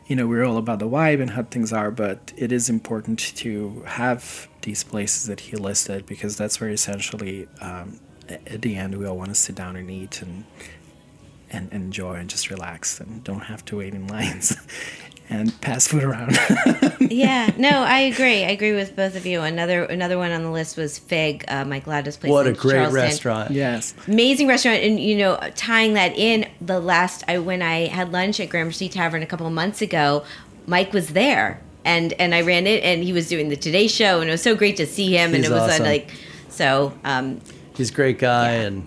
[0.09, 3.19] you know, we're all about the vibe and how things are, but it is important
[3.19, 8.97] to have these places that he listed because that's where essentially, um, at the end,
[8.97, 10.45] we all want to sit down and eat and
[11.51, 14.55] and enjoy and just relax and don't have to wait in lines
[15.31, 16.39] and pass food around.
[17.01, 18.45] yeah, no, I agree.
[18.45, 19.41] I agree with both of you.
[19.41, 22.31] Another another one on the list was Fig, uh, Mike Lata's place.
[22.31, 22.95] What a great Charleston.
[22.95, 23.51] restaurant.
[23.51, 23.95] Yes.
[24.07, 28.41] amazing restaurant and you know tying that in the last i when i had lunch
[28.41, 30.25] at gramercy tavern a couple of months ago
[30.67, 34.21] mike was there and and i ran it and he was doing the today show
[34.21, 35.85] and it was so great to see him and it was uh, awesome.
[35.85, 36.11] like
[36.49, 37.41] so um
[37.79, 38.85] He's a great guy and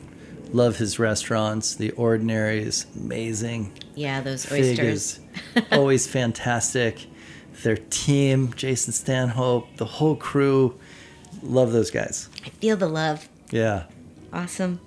[0.52, 1.76] love his restaurants.
[1.76, 3.72] The Ordinary is amazing.
[4.02, 5.20] Yeah, those oysters.
[5.72, 7.06] always fantastic.
[7.64, 10.80] Their team, Jason Stanhope, the whole crew,
[11.44, 12.30] love those guys.
[12.46, 13.84] i feel the love Yeah.
[14.34, 14.80] awesome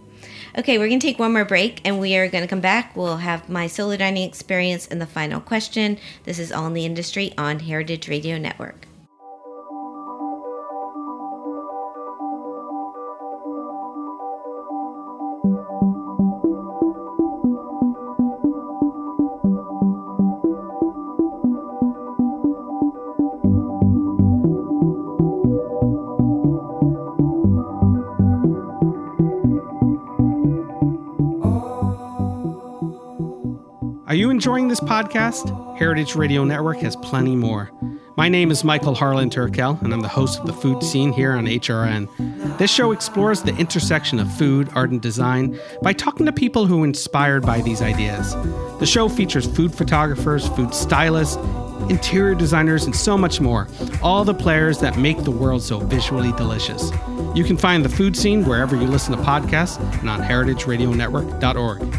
[0.56, 3.48] okay we're gonna take one more break and we are gonna come back we'll have
[3.48, 7.60] my solo dining experience and the final question this is all in the industry on
[7.60, 8.86] heritage radio network
[34.54, 35.76] enjoying this podcast?
[35.76, 37.72] Heritage Radio Network has plenty more.
[38.16, 41.32] My name is Michael Harlan Turkel, and I'm the host of the food scene here
[41.32, 42.56] on HRN.
[42.56, 46.82] This show explores the intersection of food, art, and design by talking to people who
[46.82, 48.36] are inspired by these ideas.
[48.78, 51.36] The show features food photographers, food stylists,
[51.90, 53.66] interior designers, and so much more.
[54.04, 56.92] All the players that make the world so visually delicious.
[57.34, 61.93] You can find the food scene wherever you listen to podcasts and on heritageradionetwork.org.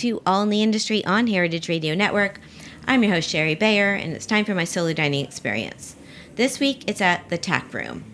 [0.00, 2.40] to All in the Industry on Heritage Radio Network.
[2.86, 5.94] I'm your host, Shari Bayer, and it's time for my solo dining experience.
[6.36, 8.04] This week, it's at the Tack Room.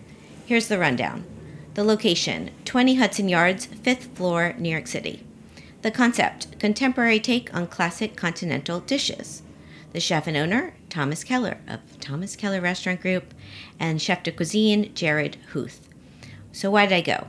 [0.45, 1.23] Here's the rundown
[1.75, 5.23] the location 20 Hudson Yards, 5th floor, New York City.
[5.81, 9.41] The concept contemporary take on classic continental dishes.
[9.93, 13.33] The chef and owner, Thomas Keller of Thomas Keller Restaurant Group,
[13.79, 15.87] and chef de cuisine, Jared Huth.
[16.51, 17.27] So, why did I go?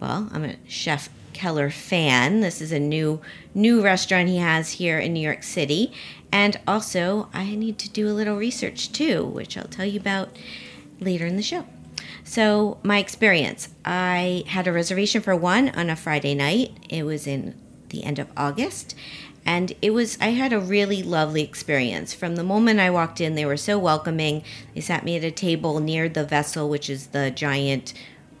[0.00, 2.40] Well, I'm a Chef Keller fan.
[2.40, 3.20] This is a new
[3.54, 5.92] new restaurant he has here in New York City,
[6.32, 10.30] and also I need to do a little research too, which I'll tell you about
[11.00, 11.66] later in the show.
[12.22, 16.72] So, my experience I had a reservation for one on a Friday night.
[16.88, 17.54] It was in
[17.90, 18.94] the end of August.
[19.46, 22.14] And it was, I had a really lovely experience.
[22.14, 24.42] From the moment I walked in, they were so welcoming.
[24.74, 27.92] They sat me at a table near the vessel, which is the giant,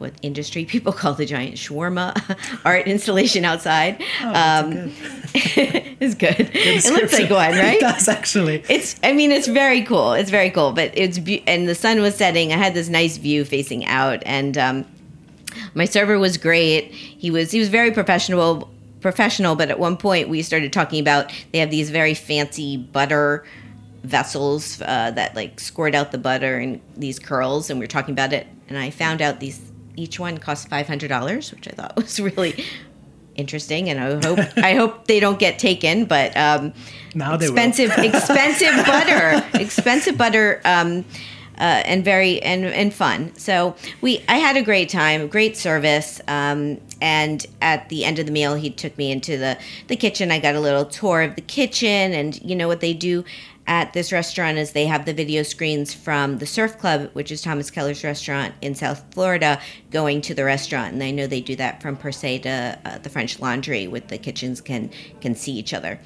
[0.04, 2.14] what industry people call the giant shawarma
[2.64, 4.00] art installation outside.
[4.20, 4.92] Oh, um,
[5.34, 6.50] it's good.
[6.54, 7.78] It looks like one, right?
[7.78, 8.62] It does actually.
[8.68, 9.00] It's.
[9.02, 10.12] I mean, it's very cool.
[10.12, 10.72] It's very cool.
[10.72, 12.52] But it's be- and the sun was setting.
[12.52, 14.84] I had this nice view facing out, and um,
[15.74, 16.92] my server was great.
[16.92, 17.50] He was.
[17.50, 18.70] He was very professional.
[19.00, 19.54] Professional.
[19.54, 23.44] But at one point, we started talking about they have these very fancy butter
[24.02, 28.12] vessels uh, that like squirt out the butter in these curls, and we were talking
[28.12, 28.46] about it.
[28.68, 29.60] And I found out these
[29.96, 32.64] each one cost five hundred dollars, which I thought was really
[33.36, 33.90] interesting.
[33.90, 36.36] And I hope I hope they don't get taken, but.
[36.36, 36.72] Um,
[37.14, 41.04] Now expensive expensive butter expensive butter um
[41.58, 46.20] uh, and very and and fun so we i had a great time great service
[46.26, 50.32] um and at the end of the meal he took me into the the kitchen
[50.32, 53.24] i got a little tour of the kitchen and you know what they do
[53.66, 57.40] at this restaurant is they have the video screens from the surf club which is
[57.40, 59.60] thomas keller's restaurant in south florida
[59.90, 62.98] going to the restaurant and i know they do that from per se to uh,
[62.98, 64.90] the french laundry with the kitchens can
[65.20, 65.98] can see each other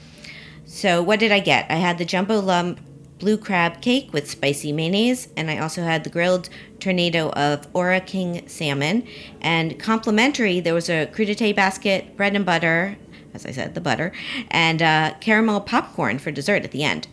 [0.69, 1.65] so what did I get?
[1.71, 2.79] I had the jumbo lump
[3.19, 8.03] blue crab cake with spicy mayonnaise, and I also had the grilled tournedos of Ora
[8.03, 9.05] King salmon.
[9.41, 12.99] And complimentary, there was a crudité basket, bread and butter,
[13.33, 14.13] as I said, the butter,
[14.51, 17.09] and uh, caramel popcorn for dessert at the end.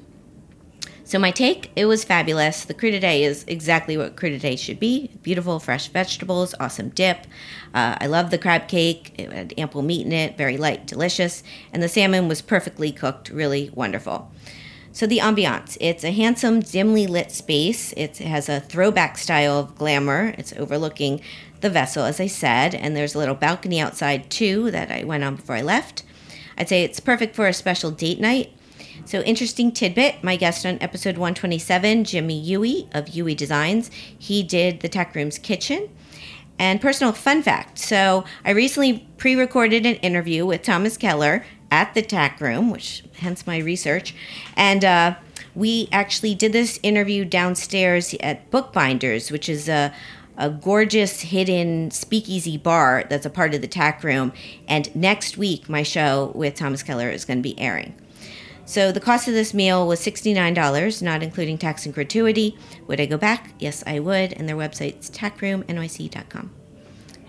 [1.07, 2.65] So my take, it was fabulous.
[2.65, 5.11] The crudité is exactly what crudité should be.
[5.21, 7.27] Beautiful, fresh vegetables, awesome dip.
[7.75, 9.13] Uh, I love the crab cake.
[9.19, 11.43] It had ample meat in it, very light, delicious.
[11.71, 14.31] And the salmon was perfectly cooked, really wonderful.
[14.93, 17.93] So the ambiance, it's a handsome, dimly lit space.
[17.95, 20.33] It has a throwback style of glamour.
[20.39, 21.21] It's overlooking
[21.61, 25.23] the vessel, as I said, and there's a little balcony outside too that I went
[25.23, 26.01] on before I left.
[26.57, 28.53] I'd say it's perfect for a special date night.
[29.05, 34.79] So, interesting tidbit my guest on episode 127, Jimmy Yui of Yui Designs, he did
[34.79, 35.89] the Tack Room's kitchen.
[36.57, 41.93] And personal fun fact so, I recently pre recorded an interview with Thomas Keller at
[41.93, 44.15] the Tech Room, which hence my research.
[44.55, 45.15] And uh,
[45.53, 49.93] we actually did this interview downstairs at Bookbinders, which is a
[50.37, 54.33] a gorgeous hidden speakeasy bar that's a part of the tack room.
[54.67, 57.93] And next week, my show with Thomas Keller is going to be airing.
[58.65, 62.57] So the cost of this meal was $69, not including tax and gratuity.
[62.87, 63.51] Would I go back?
[63.59, 64.33] Yes, I would.
[64.33, 66.51] And their website's tackroomnyc.com.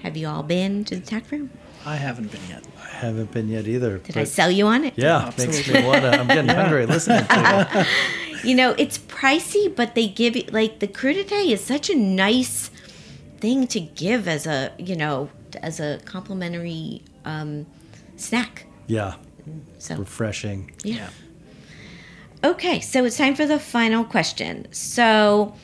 [0.03, 1.51] Have you all been to the tack room?
[1.85, 2.65] I haven't been yet.
[2.83, 3.99] I haven't been yet either.
[3.99, 4.95] Did I sell you on it?
[4.97, 6.09] Yeah, makes me wanna.
[6.09, 6.63] I'm getting Yeah.
[6.63, 7.87] hungry listening to it.
[8.45, 12.71] You know, it's pricey, but they give you like the crudité is such a nice
[13.41, 15.31] thing to give as a you know
[15.63, 17.67] as a complimentary um,
[18.17, 18.67] snack.
[18.87, 19.15] Yeah,
[19.79, 20.71] So refreshing.
[20.85, 21.09] yeah.
[22.45, 24.67] Okay, so it's time for the final question.
[24.71, 25.55] So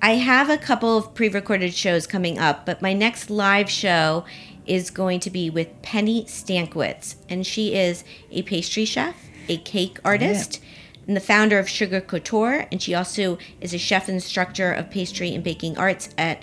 [0.00, 4.24] I have a couple of pre-recorded shows coming up, but my next live show
[4.66, 9.98] is going to be with Penny Stankiewicz, and she is a pastry chef, a cake
[9.98, 10.60] oh, artist,
[11.06, 15.34] and the founder of Sugar Couture, and she also is a chef instructor of pastry
[15.34, 16.42] and baking arts at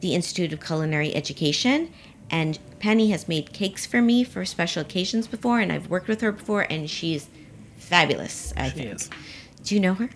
[0.00, 1.92] the Institute of Culinary Education.
[2.30, 6.22] And Penny has made cakes for me for special occasions before, and I've worked with
[6.22, 7.28] her before, and she's
[7.78, 8.52] fabulous.
[8.56, 8.94] I She think.
[8.94, 9.10] is.
[9.64, 10.10] Do you know her?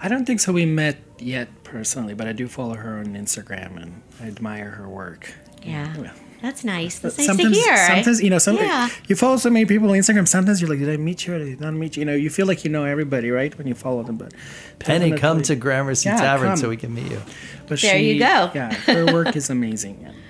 [0.00, 0.52] I don't think so.
[0.52, 4.88] We met yet personally, but I do follow her on Instagram and I admire her
[4.88, 5.32] work.
[5.62, 5.94] Yeah.
[6.42, 6.98] That's nice.
[6.98, 7.76] That's nice sometimes, to hear.
[7.86, 8.90] Sometimes you know, some Yeah.
[9.08, 10.28] you follow so many people on Instagram.
[10.28, 12.00] Sometimes you're like, did I meet you or did I not meet you?
[12.02, 14.18] You know, you feel like you know everybody, right, when you follow them.
[14.18, 14.34] But
[14.78, 16.56] Penny, come to Gramercy Yeah, Tavern come.
[16.58, 17.22] so we can meet you.
[17.66, 18.50] But There you go.
[18.54, 20.00] Yeah, her work is amazing.
[20.02, 20.10] Yeah.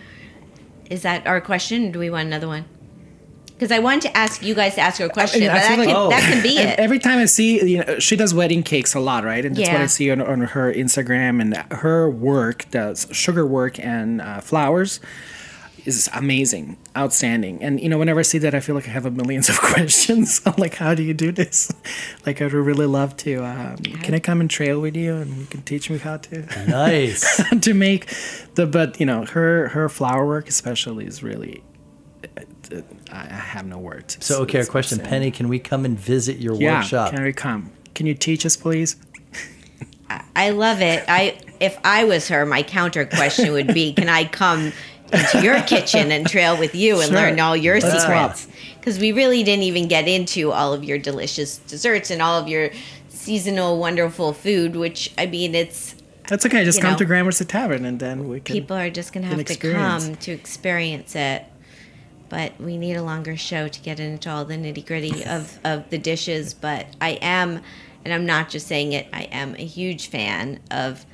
[0.90, 2.66] Is that our question, or do we want another one?
[3.54, 5.68] Because I wanted to ask you guys to ask her a question, I but that,
[5.68, 6.78] feel can, like- that can be And it.
[6.78, 9.44] Every time I see, you know, she does wedding cakes a lot, right?
[9.44, 13.78] And that's what I see on, on her Instagram and her work does sugar work
[13.78, 14.98] and uh, flowers
[15.84, 17.62] is amazing, outstanding.
[17.62, 19.60] And you know, whenever I see that, I feel like I have a millions of
[19.60, 20.40] questions.
[20.46, 21.70] I'm like, how do you do this?
[22.26, 23.44] Like, I'd really love to.
[23.44, 26.66] Um, can I come and trail with you, and you can teach me how to?
[26.66, 27.42] Nice.
[27.60, 28.06] to make
[28.54, 31.62] the, but you know, her her flower work especially is really.
[33.12, 34.16] I I have no words.
[34.20, 35.20] So, okay, our It's question, outstanding.
[35.20, 37.12] Penny, can we come and visit your Yeah, workshop?
[37.12, 37.70] can we come?
[37.94, 38.96] Can you teach us, please?
[40.36, 41.04] I love it.
[41.08, 44.72] I if I was her, my counter question would be, can I come
[45.12, 47.16] into your kitchen and trail with you and Sure.
[47.16, 48.48] learn all your Let's secrets?
[48.78, 52.48] Because we really didn't even get into all of your delicious desserts and all of
[52.48, 52.70] your
[53.08, 54.76] seasonal wonderful food.
[54.76, 55.94] Which I mean, it's
[56.28, 56.64] That's okay.
[56.64, 56.98] Just come know.
[56.98, 58.54] to Gramercy Tavern, and then we can.
[58.54, 61.44] people are just gonna have to come to experience it.
[62.28, 65.88] But we need a longer show to get into all the nitty gritty of, of
[65.90, 66.54] the dishes.
[66.54, 67.60] But I am,
[68.04, 71.04] and I'm not just saying it, I am a huge fan of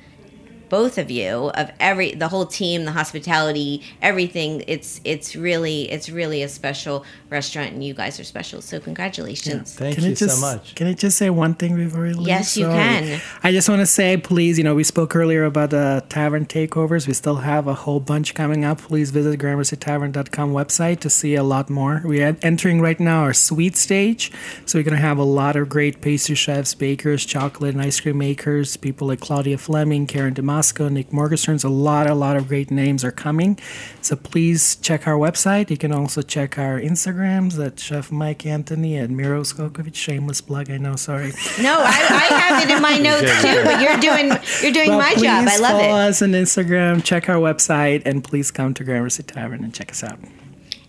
[0.71, 4.63] both of you, of every the whole team, the hospitality, everything.
[4.67, 8.61] It's it's really it's really a special restaurant, and you guys are special.
[8.61, 9.75] So congratulations.
[9.75, 10.73] Thank Can you just, so much.
[10.75, 12.25] Can I just say one thing before we leave?
[12.25, 12.77] Yes, you Sorry.
[12.77, 13.21] can.
[13.43, 17.05] I just want to say, please, you know, we spoke earlier about the tavern takeovers.
[17.05, 18.79] We still have a whole bunch coming up.
[18.79, 22.01] Please visit gramercytavern.com website to see a lot more.
[22.05, 24.31] We are entering right now our sweet stage,
[24.65, 27.99] so we're going to have a lot of great pastry chefs, bakers, chocolate and ice
[27.99, 31.63] cream makers, people like Claudia Fleming, Karen DeMasco, Nick Morgenstern's.
[31.63, 33.57] A lot, a lot of great names are coming.
[34.01, 35.69] So please check our website.
[35.69, 39.95] You can also check our Instagrams at Chef Mike Anthony and Miro Uskokovic.
[39.95, 40.95] Shameless plug, I know.
[40.95, 41.31] Sorry.
[41.61, 43.61] No, I, I have it in my notes too.
[43.63, 44.27] But you're doing
[44.61, 45.47] you're doing Well, my job.
[45.47, 46.09] I please love follow it.
[46.09, 50.03] us on Instagram, check our website, and please come to Gramercy Tavern and check us
[50.03, 50.19] out.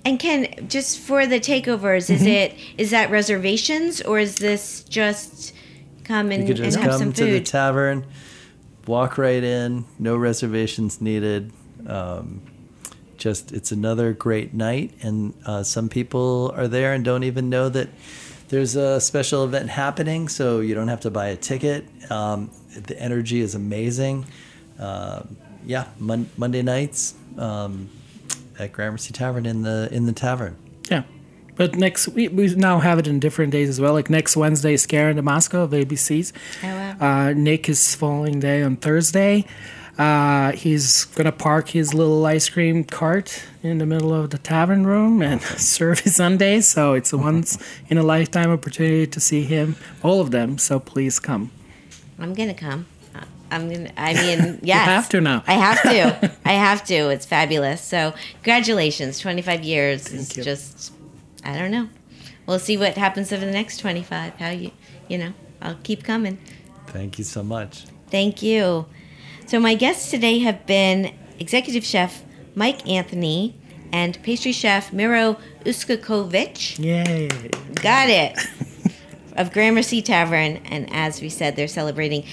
[0.05, 2.27] And Ken, just for the takeovers, is Mhm.
[2.27, 5.55] it is that reservations or is this just
[6.05, 8.05] come and, You could just and have come some to the tavern,
[8.87, 11.53] walk right in, no reservations needed.
[11.87, 12.43] Um,
[13.17, 17.69] just it's another great night, and uh, some people are there and don't even know
[17.69, 17.89] that
[18.49, 21.85] there's a special event happening, so you don't have to buy a ticket.
[22.11, 24.27] Um, the energy is amazing.
[24.79, 27.89] Um yeah, Mon- Monday nights um,
[28.59, 30.57] at Gramercy Tavern in the in the tavern.
[30.91, 31.05] Yeah.
[31.55, 33.93] But next we, we now have it in different days as well.
[33.93, 36.33] Like next Wednesday is Karen DeMasco of ABC's.
[36.63, 36.97] Oh, wow.
[37.29, 39.45] Uh, Nick is following day on Thursday.
[39.99, 44.87] Uh, he's gonna park his little ice cream cart in the middle of the tavern
[44.87, 46.67] room and serve his sundaes.
[46.67, 50.57] So it's a once in a lifetime opportunity to see him, all of them.
[50.57, 51.51] So please come.
[52.19, 52.87] I'm gonna come.
[53.15, 53.93] Uh, I'm gonna.
[53.97, 54.87] I mean, yes.
[54.87, 55.45] You have to now.
[55.47, 56.33] I have to.
[56.47, 57.11] I have to.
[57.11, 57.83] It's fabulous.
[57.83, 59.19] So, congratulations.
[59.19, 60.43] 25 years is you.
[60.43, 60.92] just.
[61.45, 61.89] I don't know.
[62.47, 64.35] We'll see what happens over the next 25.
[64.37, 64.73] How you,
[65.09, 66.39] you know, I'll keep coming.
[66.89, 67.85] Thank you so much.
[68.11, 68.87] Thank you.
[69.47, 72.23] So, my guests today have been executive chef
[72.55, 73.55] Mike Anthony
[73.93, 76.79] and pastry chef Miro Uskokovic.
[76.79, 77.29] Yay.
[77.75, 78.39] Got it.
[79.37, 80.59] of Gramercy Tavern.
[80.67, 82.25] And as we said, they're celebrating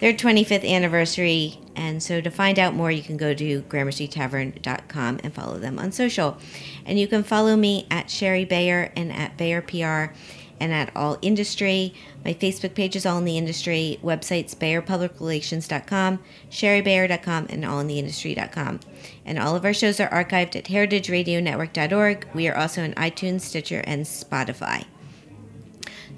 [0.00, 1.58] their 25th anniversary.
[1.78, 5.92] And so to find out more, you can go to gramercytavern.com and follow them on
[5.92, 6.36] social.
[6.84, 10.12] And you can follow me at Shari Bayer and at Bayer PR
[10.60, 11.94] and at All Industry.
[12.24, 14.00] My Facebook page is All in the Industry.
[14.02, 16.18] Websites BayerPublicRelations.com,
[16.50, 18.80] ShariBayer.com, and AllInTheIndustry.com.
[19.24, 22.26] And all of our shows are archived at HeritageRadioNetwork.org.
[22.34, 24.84] We are also on iTunes, Stitcher, and Spotify.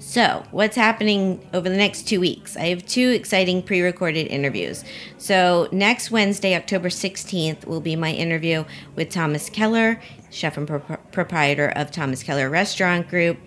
[0.01, 2.57] So, what's happening over the next two weeks?
[2.57, 4.83] I have two exciting pre recorded interviews.
[5.19, 10.79] So, next Wednesday, October 16th, will be my interview with Thomas Keller, chef and pro-
[10.79, 13.37] proprietor of Thomas Keller Restaurant Group.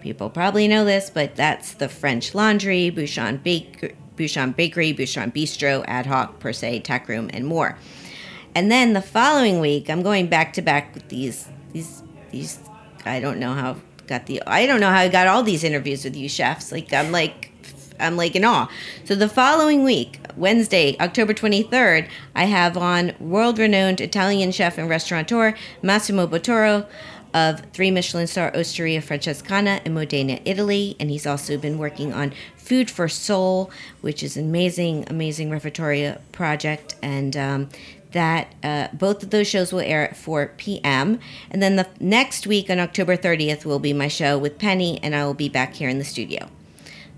[0.00, 5.84] People probably know this, but that's the French Laundry, Bouchon, Bake- Bouchon Bakery, Bouchon Bistro,
[5.86, 7.78] Ad Hoc, Per Se, Tack Room, and more.
[8.56, 12.58] And then the following week, I'm going back to back with these these these.
[13.04, 13.76] I don't know how
[14.06, 14.42] got the.
[14.46, 16.72] I don't know how I got all these interviews with you chefs.
[16.72, 17.52] Like I'm like.
[17.98, 18.70] I'm like in awe.
[19.04, 25.54] So the following week, Wednesday, October 23rd, I have on world-renowned Italian chef and restaurateur
[25.80, 26.86] Massimo Bottura
[27.36, 32.32] of three Michelin star Osteria Francescana in Modena, Italy, and he's also been working on
[32.56, 37.68] Food for Soul, which is an amazing, amazing repertory project, and um,
[38.12, 41.18] that uh, both of those shows will air at 4 p.m.
[41.50, 45.14] And then the next week on October 30th will be my show with Penny, and
[45.14, 46.48] I will be back here in the studio.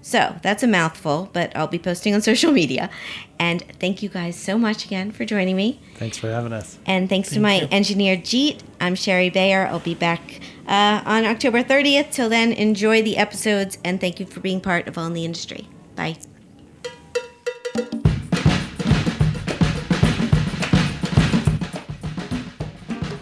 [0.00, 2.90] So that's a mouthful, but I'll be posting on social media.
[3.38, 5.80] And thank you guys so much again for joining me.
[5.96, 6.78] Thanks for having us.
[6.86, 7.68] And thanks to my you.
[7.70, 8.60] engineer, Jeet.
[8.80, 9.66] I'm Shari Bayer.
[9.66, 12.10] I'll be back uh, on October 30th.
[12.12, 15.24] Till then, enjoy the episodes and thank you for being part of All in the
[15.24, 15.68] Industry.
[15.94, 16.16] Bye.